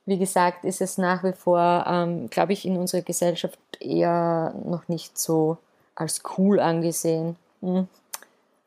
[0.10, 4.88] wie gesagt, ist es nach wie vor, ähm, glaube ich, in unserer Gesellschaft eher noch
[4.88, 5.60] nicht so
[5.96, 7.36] als cool angesehen.
[7.62, 7.88] Hm.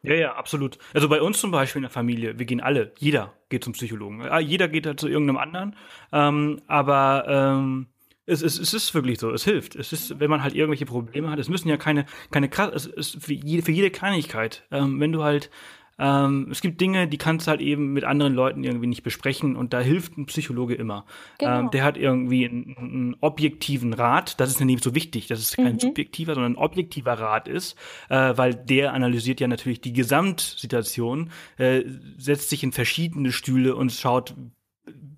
[0.04, 0.78] Ja, ja, absolut.
[0.94, 4.22] Also bei uns zum Beispiel in der Familie, wir gehen alle, jeder geht zum Psychologen.
[4.22, 5.76] Ah, jeder geht da zu irgendeinem anderen.
[6.12, 7.86] Ähm, aber ähm,
[8.26, 9.74] es, es, es ist wirklich so, es hilft.
[9.74, 13.22] Es ist, wenn man halt irgendwelche Probleme hat, es müssen ja keine, keine es ist
[13.22, 14.64] für jede, für jede Kleinigkeit.
[14.70, 15.50] Ähm, wenn du halt
[15.98, 19.56] ähm, es gibt Dinge, die kannst du halt eben mit anderen Leuten irgendwie nicht besprechen
[19.56, 21.04] und da hilft ein Psychologe immer.
[21.38, 21.60] Genau.
[21.60, 25.54] Ähm, der hat irgendwie einen, einen, objektiven Rat, das ist nämlich so wichtig, dass es
[25.54, 25.80] kein mhm.
[25.80, 27.76] subjektiver, sondern ein objektiver Rat ist,
[28.08, 31.82] äh, weil der analysiert ja natürlich die Gesamtsituation, äh,
[32.16, 34.34] setzt sich in verschiedene Stühle und schaut,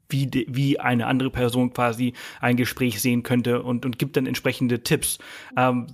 [0.09, 4.27] wie, de, wie eine andere Person quasi ein Gespräch sehen könnte und, und gibt dann
[4.27, 5.19] entsprechende Tipps.
[5.57, 5.87] Ähm,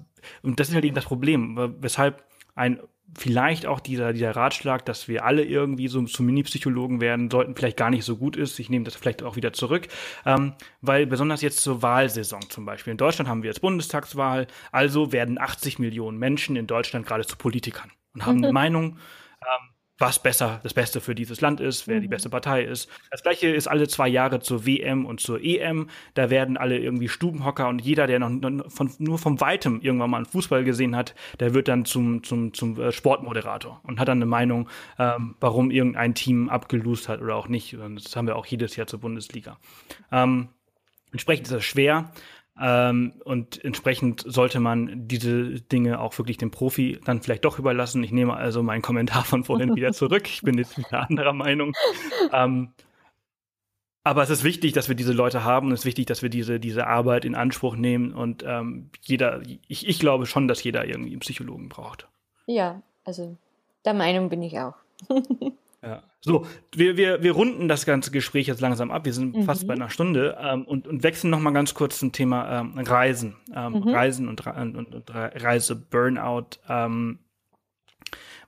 [0.42, 2.80] und das ist halt eben das Problem, weshalb ein
[3.18, 7.76] vielleicht auch dieser, dieser Ratschlag, dass wir alle irgendwie so zu Mini-Psychologen werden sollten, vielleicht
[7.76, 8.58] gar nicht so gut ist.
[8.58, 9.88] Ich nehme das vielleicht auch wieder zurück,
[10.24, 12.92] ähm, weil besonders jetzt zur Wahlsaison zum Beispiel.
[12.92, 17.36] In Deutschland haben wir jetzt Bundestagswahl, also werden 80 Millionen Menschen in Deutschland gerade zu
[17.36, 18.98] Politikern und haben eine Meinung.
[19.42, 19.69] Ähm,
[20.00, 22.02] was besser das Beste für dieses Land ist, wer mhm.
[22.02, 22.88] die beste Partei ist.
[23.10, 25.88] Das gleiche ist alle zwei Jahre zur WM und zur EM.
[26.14, 30.16] Da werden alle irgendwie Stubenhocker und jeder, der noch von, nur vom Weitem irgendwann mal
[30.16, 34.18] einen Fußball gesehen hat, der wird dann zum, zum, zum äh, Sportmoderator und hat dann
[34.18, 37.76] eine Meinung, ähm, warum irgendein Team abgelost hat oder auch nicht.
[37.76, 39.58] Und das haben wir auch jedes Jahr zur Bundesliga.
[40.10, 40.48] Ähm,
[41.12, 42.10] entsprechend ist das schwer.
[42.58, 48.02] Ähm, und entsprechend sollte man diese Dinge auch wirklich dem Profi dann vielleicht doch überlassen.
[48.02, 50.26] Ich nehme also meinen Kommentar von vorhin wieder zurück.
[50.26, 51.74] Ich bin jetzt wieder anderer Meinung.
[52.32, 52.72] Ähm,
[54.02, 55.72] aber es ist wichtig, dass wir diese Leute haben.
[55.72, 58.12] Es ist wichtig, dass wir diese, diese Arbeit in Anspruch nehmen.
[58.12, 62.08] Und ähm, jeder, ich, ich glaube schon, dass jeder irgendwie einen Psychologen braucht.
[62.46, 63.36] Ja, also
[63.84, 64.74] der Meinung bin ich auch.
[65.82, 66.02] Ja.
[66.20, 69.06] So, wir, wir, wir runden das ganze Gespräch jetzt langsam ab.
[69.06, 69.42] Wir sind mhm.
[69.44, 72.78] fast bei einer Stunde ähm, und, und wechseln noch mal ganz kurz zum Thema ähm,
[72.78, 73.36] Reisen.
[73.54, 73.88] Ähm, mhm.
[73.88, 76.58] Reisen und, und, und Reise-Burnout.
[76.68, 77.20] Ähm,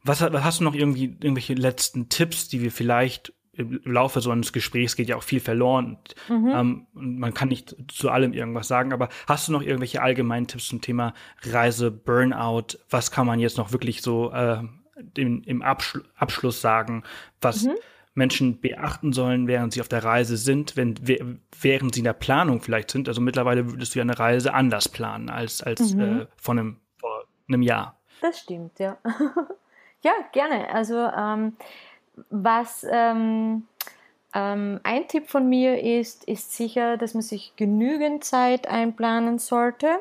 [0.04, 4.30] was, was hast du noch irgendwie irgendwelche letzten Tipps, die wir vielleicht im Laufe so
[4.30, 6.48] eines Gesprächs geht ja auch viel verloren und, mhm.
[6.48, 10.46] ähm, und man kann nicht zu allem irgendwas sagen, aber hast du noch irgendwelche allgemeinen
[10.46, 11.12] Tipps zum Thema
[11.42, 12.78] Reise, Burnout?
[12.88, 14.62] Was kann man jetzt noch wirklich so äh,
[15.16, 17.02] im, im Abschl Abschluss sagen,
[17.40, 17.74] was mhm.
[18.14, 20.94] Menschen beachten sollen, während sie auf der Reise sind, wenn,
[21.60, 23.08] während sie in der Planung vielleicht sind.
[23.08, 26.20] Also mittlerweile würdest du ja eine Reise anders planen als, als mhm.
[26.22, 27.98] äh, von einem, vor einem Jahr.
[28.20, 28.98] Das stimmt, ja.
[30.02, 30.68] ja, gerne.
[30.72, 31.56] Also ähm,
[32.28, 33.66] was ähm,
[34.34, 39.98] ähm, ein Tipp von mir ist, ist sicher, dass man sich genügend Zeit einplanen sollte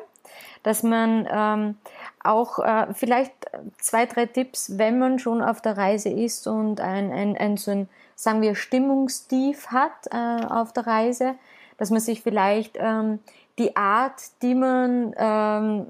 [0.62, 1.76] dass man ähm,
[2.24, 3.32] auch äh, vielleicht
[3.78, 7.70] zwei, drei Tipps, wenn man schon auf der Reise ist und ein, ein, ein so
[7.70, 11.34] ein, sagen wir, Stimmungstief hat äh, auf der Reise,
[11.78, 13.18] dass man sich vielleicht ähm,
[13.58, 15.86] die Art, die man, ähm,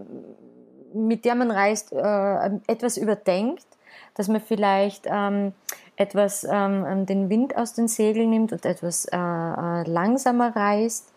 [0.95, 3.67] mit der man reist, äh, etwas überdenkt,
[4.15, 5.53] dass man vielleicht ähm,
[5.97, 11.13] etwas ähm, den Wind aus den Segeln nimmt und etwas äh, äh langsamer reist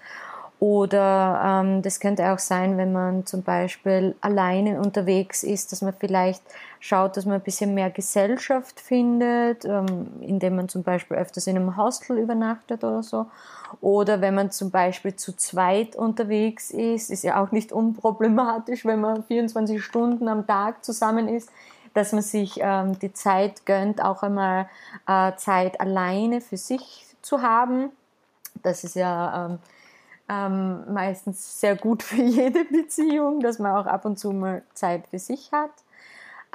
[0.60, 5.94] oder ähm, das könnte auch sein, wenn man zum Beispiel alleine unterwegs ist, dass man
[5.94, 6.42] vielleicht
[6.80, 11.58] schaut, dass man ein bisschen mehr Gesellschaft findet, ähm, indem man zum Beispiel öfters in
[11.58, 13.26] einem Hostel übernachtet oder so.
[13.82, 19.02] Oder wenn man zum Beispiel zu zweit unterwegs ist, ist ja auch nicht unproblematisch, wenn
[19.02, 21.50] man 24 Stunden am Tag zusammen ist,
[21.94, 24.70] dass man sich ähm, die Zeit gönnt, auch einmal
[25.08, 27.90] äh, Zeit alleine für sich zu haben.
[28.64, 29.60] Das ist ja ähm,
[30.30, 35.08] ähm, meistens sehr gut für jede Beziehung, dass man auch ab und zu mal Zeit
[35.08, 35.72] für sich hat.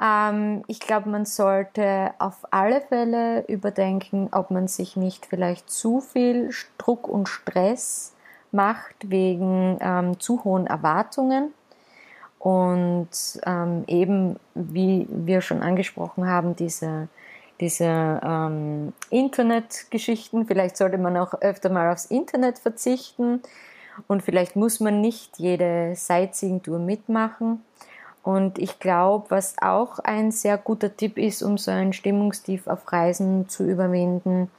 [0.01, 6.01] Ähm, ich glaube, man sollte auf alle Fälle überdenken, ob man sich nicht vielleicht zu
[6.01, 8.13] viel Druck und Stress
[8.51, 11.53] macht wegen ähm, zu hohen Erwartungen.
[12.39, 13.09] Und
[13.45, 17.07] ähm, eben, wie wir schon angesprochen haben, diese
[17.61, 20.45] diese ähm, Internetgeschichten.
[20.47, 23.41] Vielleicht sollte man auch öfter mal aufs Internet verzichten
[24.07, 27.63] und vielleicht muss man nicht jede Sightseeing-Tour mitmachen.
[28.23, 32.91] Und ich glaube, was auch ein sehr guter Tipp ist, um so ein Stimmungstief auf
[32.91, 34.51] Reisen zu überwinden,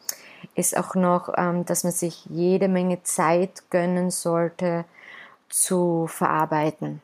[0.55, 4.85] ist auch noch, ähm, dass man sich jede Menge Zeit gönnen sollte
[5.49, 7.01] zu verarbeiten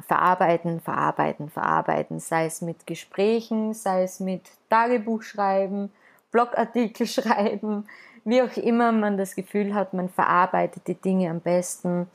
[0.00, 5.92] verarbeiten, verarbeiten, verarbeiten, sei es mit Gesprächen, sei es mit Tagebuch schreiben,
[6.30, 7.86] Blogartikel schreiben,
[8.24, 12.08] wie auch immer man das Gefühl hat, man verarbeitet die Dinge am besten.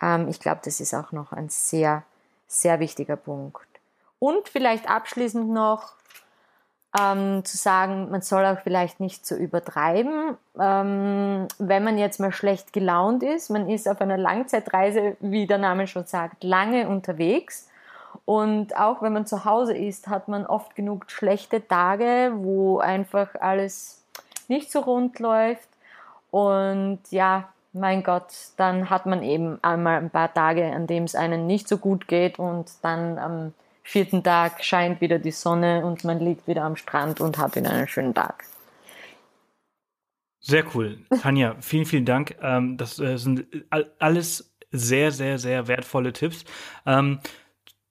[0.00, 2.04] Ähm, ich glaube, das ist auch noch ein sehr,
[2.46, 3.66] sehr wichtiger Punkt.
[4.18, 5.94] Und vielleicht abschließend noch,
[6.98, 10.36] ähm, zu sagen, man soll auch vielleicht nicht so übertreiben.
[10.58, 15.58] Ähm, wenn man jetzt mal schlecht gelaunt ist, man ist auf einer Langzeitreise, wie der
[15.58, 17.68] Name schon sagt, lange unterwegs.
[18.24, 23.34] Und auch wenn man zu Hause ist, hat man oft genug schlechte Tage, wo einfach
[23.40, 24.02] alles
[24.46, 25.68] nicht so rund läuft.
[26.30, 31.16] Und ja, mein Gott, dann hat man eben einmal ein paar Tage, an dem es
[31.16, 33.52] einem nicht so gut geht und dann am
[33.84, 37.70] vierten Tag scheint wieder die Sonne und man liegt wieder am Strand und hat wieder
[37.70, 38.44] einen schönen Tag.
[40.40, 40.98] Sehr cool.
[41.22, 42.36] Tanja, vielen, vielen Dank.
[42.42, 43.46] Ähm, das äh, sind
[43.98, 46.44] alles sehr, sehr, sehr wertvolle Tipps.
[46.84, 47.20] Ähm,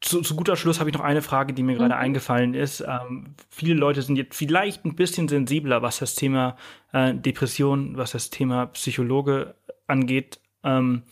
[0.02, 2.02] zu, zu guter Schluss habe ich noch eine Frage, die mir gerade mhm.
[2.02, 2.82] eingefallen ist.
[2.82, 6.58] Ähm, viele Leute sind jetzt vielleicht ein bisschen sensibler, was das Thema
[6.92, 9.56] äh, Depression, was das Thema Psychologe
[9.88, 10.40] angeht.
[10.64, 11.04] Ähm,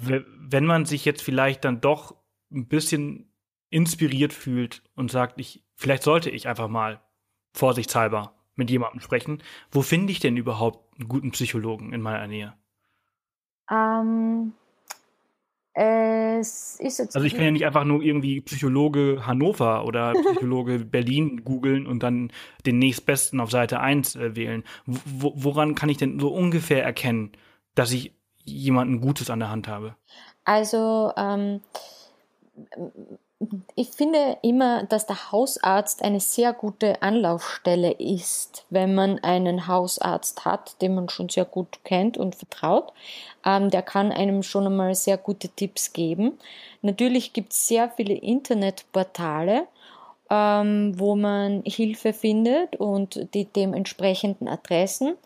[0.00, 2.14] wenn man sich jetzt vielleicht dann doch
[2.52, 3.30] ein bisschen
[3.70, 7.00] inspiriert fühlt und sagt, ich, vielleicht sollte ich einfach mal
[7.52, 9.42] vorsichtshalber mit jemandem sprechen.
[9.70, 12.54] Wo finde ich denn überhaupt einen guten Psychologen in meiner Nähe?
[13.70, 14.52] Ähm,
[15.76, 20.78] es ist jetzt also ich kann ja nicht einfach nur irgendwie Psychologe Hannover oder Psychologe
[20.78, 22.30] Berlin googeln und dann
[22.64, 24.62] den nächstbesten auf Seite 1 äh, wählen.
[24.86, 27.32] W woran kann ich denn so ungefähr erkennen,
[27.74, 28.12] dass ich
[28.44, 29.96] jemanden Gutes an der Hand habe?
[30.44, 31.60] Also ähm,
[33.74, 40.44] ich finde immer, dass der Hausarzt eine sehr gute Anlaufstelle ist, wenn man einen Hausarzt
[40.44, 42.92] hat, den man schon sehr gut kennt und vertraut.
[43.44, 46.38] Ähm, der kann einem schon einmal sehr gute Tipps geben.
[46.82, 49.66] Natürlich gibt es sehr viele Internetportale,
[50.30, 55.16] ähm, wo man Hilfe findet und die dementsprechenden Adressen.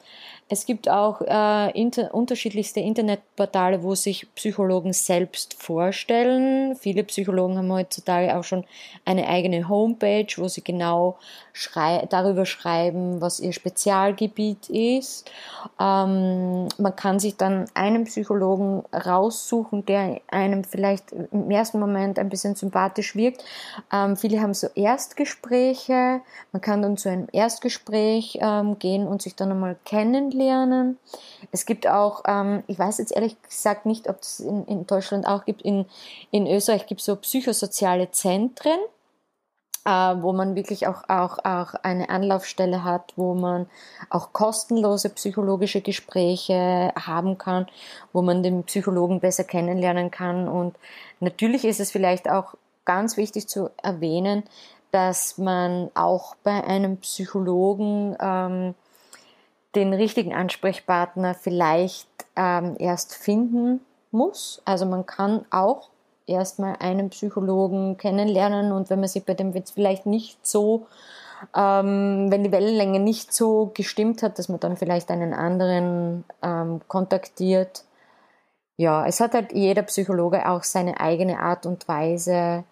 [0.50, 6.74] Es gibt auch äh, inter unterschiedlichste Internetportale, wo sich Psychologen selbst vorstellen.
[6.74, 8.64] Viele Psychologen haben heutzutage auch schon
[9.04, 11.18] eine eigene Homepage, wo sie genau
[11.52, 15.30] schrei darüber schreiben, was ihr Spezialgebiet ist.
[15.78, 22.30] Ähm, man kann sich dann einen Psychologen raussuchen, der einem vielleicht im ersten Moment ein
[22.30, 23.44] bisschen sympathisch wirkt.
[23.92, 26.22] Ähm, viele haben so Erstgespräche.
[26.52, 30.37] Man kann dann zu einem Erstgespräch ähm, gehen und sich dann einmal kennenlernen.
[31.52, 35.26] Es gibt auch, ähm, ich weiß jetzt ehrlich gesagt nicht, ob es in, in Deutschland
[35.26, 35.86] auch gibt, in,
[36.30, 38.78] in Österreich gibt es so psychosoziale Zentren
[39.88, 43.66] äh, wo man wirklich auch, auch, auch eine Anlaufstelle hat, wo man
[44.10, 47.66] auch kostenlose psychologische Gespräche haben kann,
[48.12, 50.46] wo man den Psychologen besser kennenlernen kann.
[50.46, 50.76] Und
[51.20, 54.42] natürlich ist es vielleicht auch ganz wichtig zu erwähnen,
[54.90, 58.74] dass man auch bei einem Psychologen ähm,
[59.74, 64.62] den richtigen Ansprechpartner vielleicht ähm, erst finden muss.
[64.64, 65.90] Also man kann auch
[66.26, 70.86] erstmal einen Psychologen kennenlernen und wenn man sich bei dem jetzt vielleicht nicht so,
[71.54, 76.80] ähm, wenn die Wellenlänge nicht so gestimmt hat, dass man dann vielleicht einen anderen ähm,
[76.88, 77.84] kontaktiert.
[78.76, 82.64] Ja, es hat halt jeder Psychologe auch seine eigene Art und Weise,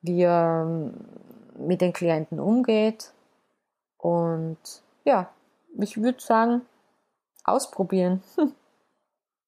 [0.00, 0.94] wie er ähm,
[1.56, 3.12] mit den Klienten umgeht.
[3.98, 4.58] Und
[5.04, 5.30] ja,
[5.78, 6.62] ich würde sagen,
[7.44, 8.22] ausprobieren.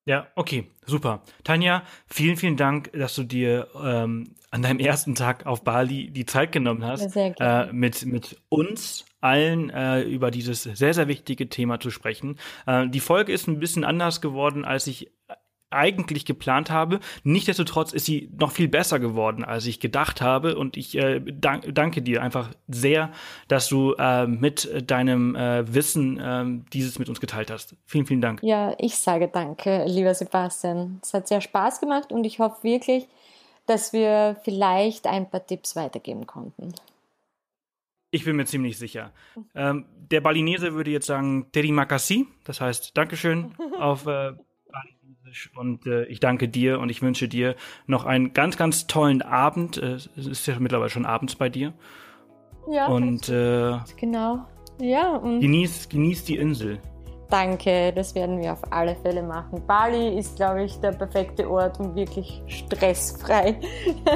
[0.06, 1.22] Ja, okay, super.
[1.44, 6.26] Tanja, vielen, vielen Dank, dass du dir ähm, an deinem ersten Tag auf Bali die
[6.26, 7.70] Zeit genommen hast, sehr gerne.
[7.70, 12.38] Äh, mit, mit uns allen äh, über dieses sehr, sehr wichtige Thema zu sprechen.
[12.66, 15.10] Äh, die Folge ist ein bisschen anders geworden, als ich
[15.74, 17.00] eigentlich geplant habe.
[17.22, 20.56] Nichtsdestotrotz ist sie noch viel besser geworden, als ich gedacht habe.
[20.56, 23.10] Und ich äh, dank, danke dir einfach sehr,
[23.48, 27.76] dass du äh, mit deinem äh, Wissen äh, dieses mit uns geteilt hast.
[27.86, 28.42] Vielen, vielen Dank.
[28.42, 31.00] Ja, ich sage danke, lieber Sebastian.
[31.02, 33.06] Es hat sehr Spaß gemacht und ich hoffe wirklich,
[33.66, 36.74] dass wir vielleicht ein paar Tipps weitergeben konnten.
[38.14, 39.10] Ich bin mir ziemlich sicher.
[39.56, 44.34] Ähm, der Balinese würde jetzt sagen Terimakasi, das heißt Dankeschön auf äh,
[45.56, 47.56] und äh, ich danke dir und ich wünsche dir
[47.86, 49.76] noch einen ganz, ganz tollen Abend.
[49.76, 51.72] Äh, es ist ja mittlerweile schon abends bei dir.
[52.70, 52.86] Ja.
[52.86, 54.46] Und äh, genau.
[54.80, 55.16] Ja.
[55.16, 56.78] Und genieß, genieß die Insel.
[57.30, 59.62] Danke, das werden wir auf alle Fälle machen.
[59.66, 63.58] Bali ist, glaube ich, der perfekte Ort, um wirklich stressfrei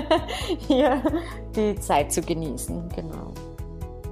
[0.68, 1.02] hier
[1.56, 2.88] die Zeit zu genießen.
[2.94, 3.32] Genau.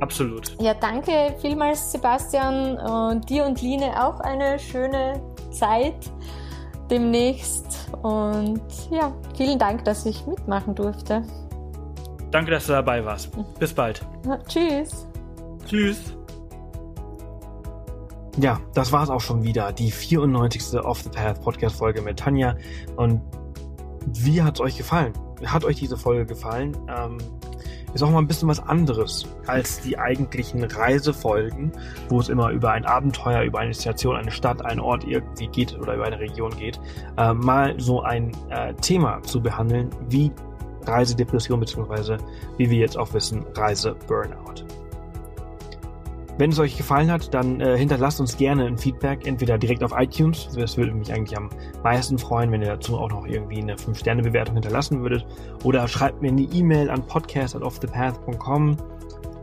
[0.01, 0.57] Absolut.
[0.61, 2.79] Ja, danke vielmals, Sebastian.
[2.79, 6.11] Und dir und Line auch eine schöne Zeit
[6.91, 7.89] demnächst.
[8.03, 11.22] Und ja, vielen Dank, dass ich mitmachen durfte.
[12.30, 13.30] Danke, dass du dabei warst.
[13.59, 14.05] Bis bald.
[14.26, 15.07] Ja, tschüss.
[15.66, 16.16] Tschüss.
[18.39, 19.72] Ja, das war's auch schon wieder.
[19.72, 20.80] Die 94.
[20.84, 22.57] Off the Path Podcast Folge mit Tanja.
[22.97, 23.22] Und
[24.07, 25.12] wie hat's euch gefallen?
[25.45, 26.76] Hat euch diese Folge gefallen?
[26.89, 27.18] Ähm,
[27.97, 31.73] ist auch mal ein bisschen was anderes als die eigentlichen Reisefolgen,
[32.11, 35.77] wo es immer über ein Abenteuer, über eine Station, eine Stadt, einen Ort irgendwie geht
[35.79, 36.79] oder über eine Region geht,
[37.17, 40.31] äh, mal so ein äh, Thema zu behandeln, wie
[40.85, 42.19] Reisedepression beziehungsweise
[42.59, 44.65] wie wir jetzt auch wissen, Reise-Burnout.
[46.39, 49.93] Wenn es euch gefallen hat, dann äh, hinterlasst uns gerne ein Feedback, entweder direkt auf
[49.97, 51.49] iTunes, das würde mich eigentlich am
[51.82, 55.24] meisten freuen, wenn ihr dazu auch noch irgendwie eine 5-Sterne-Bewertung hinterlassen würdet,
[55.64, 58.76] oder schreibt mir eine E-Mail an podcast.offthepath.com,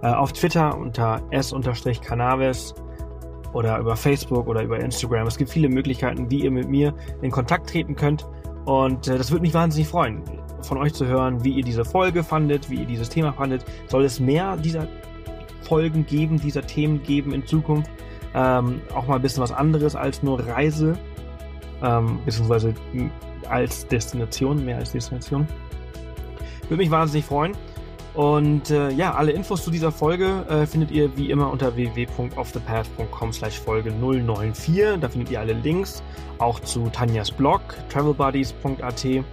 [0.04, 2.76] äh, auf Twitter unter s-cannabis
[3.54, 5.26] oder über Facebook oder über Instagram.
[5.26, 8.28] Es gibt viele Möglichkeiten, wie ihr mit mir in Kontakt treten könnt
[8.66, 10.22] und äh, das würde mich wahnsinnig freuen,
[10.62, 13.66] von euch zu hören, wie ihr diese Folge fandet, wie ihr dieses Thema fandet.
[13.88, 14.88] Soll es mehr dieser
[15.64, 17.90] Folgen geben, dieser Themen geben in Zukunft.
[18.36, 20.98] Ähm, auch mal ein bisschen was anderes als nur Reise,
[21.84, 22.74] ähm, beziehungsweise
[23.50, 25.48] als Destination, mehr als Destination.
[26.64, 27.56] Würde mich wahnsinnig freuen.
[28.14, 33.34] Und äh, ja, alle Infos zu dieser Folge äh, findet ihr wie immer unter www.offthepath.com
[33.34, 35.00] slash Folge 094.
[35.02, 36.04] Da findet ihr alle Links,
[36.38, 39.24] auch zu Tanjas Blog, travelbuddies.at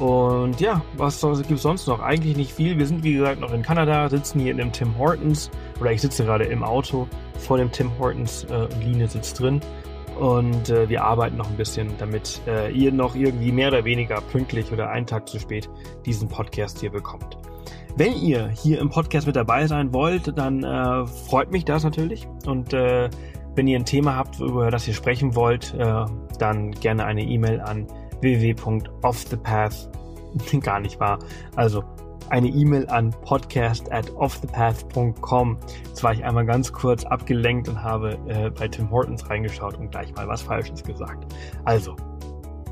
[0.00, 2.00] und ja, was gibt es sonst noch?
[2.00, 2.78] Eigentlich nicht viel.
[2.78, 6.00] Wir sind wie gesagt noch in Kanada, sitzen hier in dem Tim Hortons oder ich
[6.00, 7.06] sitze gerade im Auto
[7.38, 9.60] vor dem Tim Hortons äh, und Line sitzt drin.
[10.18, 14.20] Und äh, wir arbeiten noch ein bisschen, damit äh, ihr noch irgendwie mehr oder weniger
[14.20, 15.68] pünktlich oder einen Tag zu spät
[16.06, 17.36] diesen Podcast hier bekommt.
[17.96, 22.26] Wenn ihr hier im Podcast mit dabei sein wollt, dann äh, freut mich das natürlich.
[22.46, 23.08] Und äh,
[23.54, 26.04] wenn ihr ein Thema habt, über das ihr sprechen wollt, äh,
[26.38, 27.86] dann gerne eine E-Mail an
[28.24, 29.88] www.offthepath
[30.62, 31.18] gar nicht wahr.
[31.54, 31.84] Also
[32.30, 35.58] eine E-Mail an podcast at offthepath.com.
[35.86, 39.90] Jetzt war ich einmal ganz kurz abgelenkt und habe äh, bei Tim Hortons reingeschaut und
[39.90, 41.32] gleich mal was Falsches gesagt.
[41.64, 41.94] Also,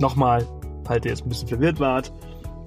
[0.01, 0.47] nochmal,
[0.85, 2.13] falls ihr jetzt ein bisschen verwirrt wart,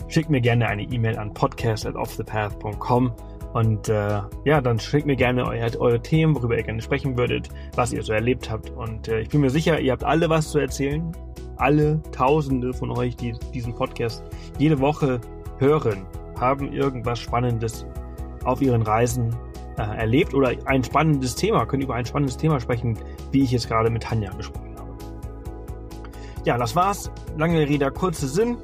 [0.07, 3.11] schickt mir gerne eine E-Mail an podcast at offthepath.com
[3.55, 7.47] und äh, ja, dann schickt mir gerne eure, eure, Themen, worüber ihr gerne sprechen würdet,
[7.75, 8.69] was ihr so erlebt habt.
[8.71, 11.15] Und äh, ich bin mir sicher, ihr habt alle was zu erzählen
[11.57, 14.25] alle Tausende von euch, die diesen Podcast
[14.57, 15.21] jede Woche
[15.57, 16.05] hören,
[16.37, 17.85] haben irgendwas Spannendes
[18.43, 19.33] auf ihren Reisen
[19.77, 22.99] äh, erlebt oder ein spannendes Thema, können über ein spannendes Thema sprechen,
[23.31, 24.91] wie ich jetzt gerade mit Tanja gesprochen habe.
[26.43, 27.09] Ja, das war's.
[27.37, 28.57] Lange Rede, kurze Sinn.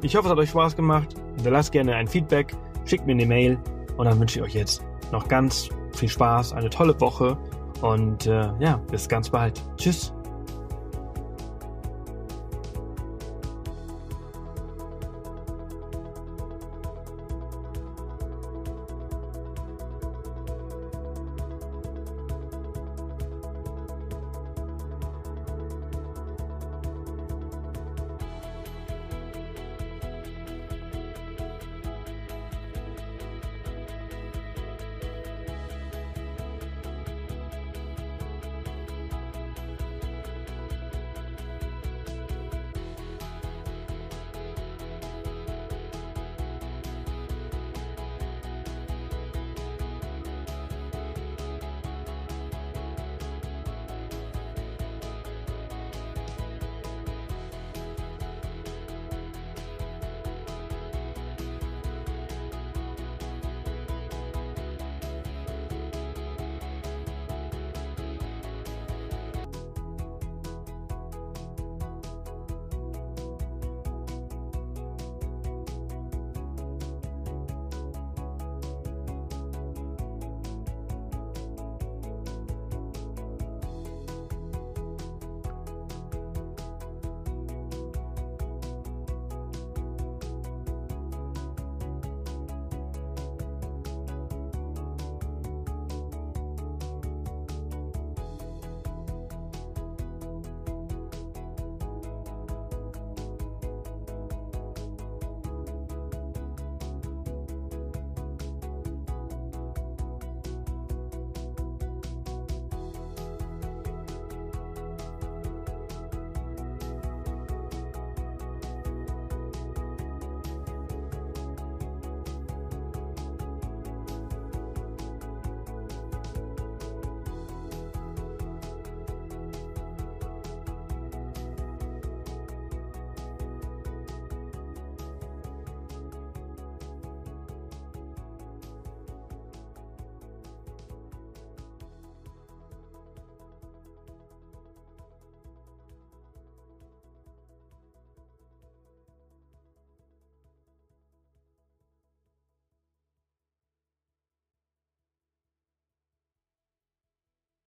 [0.00, 1.14] Ich hoffe, es hat euch Spaß gemacht.
[1.36, 2.54] Hinterlasst gerne ein Feedback,
[2.86, 3.58] schickt mir eine Mail
[3.98, 4.82] und dann wünsche ich euch jetzt
[5.12, 7.36] noch ganz viel Spaß, eine tolle Woche
[7.82, 9.62] und äh, ja, bis ganz bald.
[9.76, 10.14] Tschüss.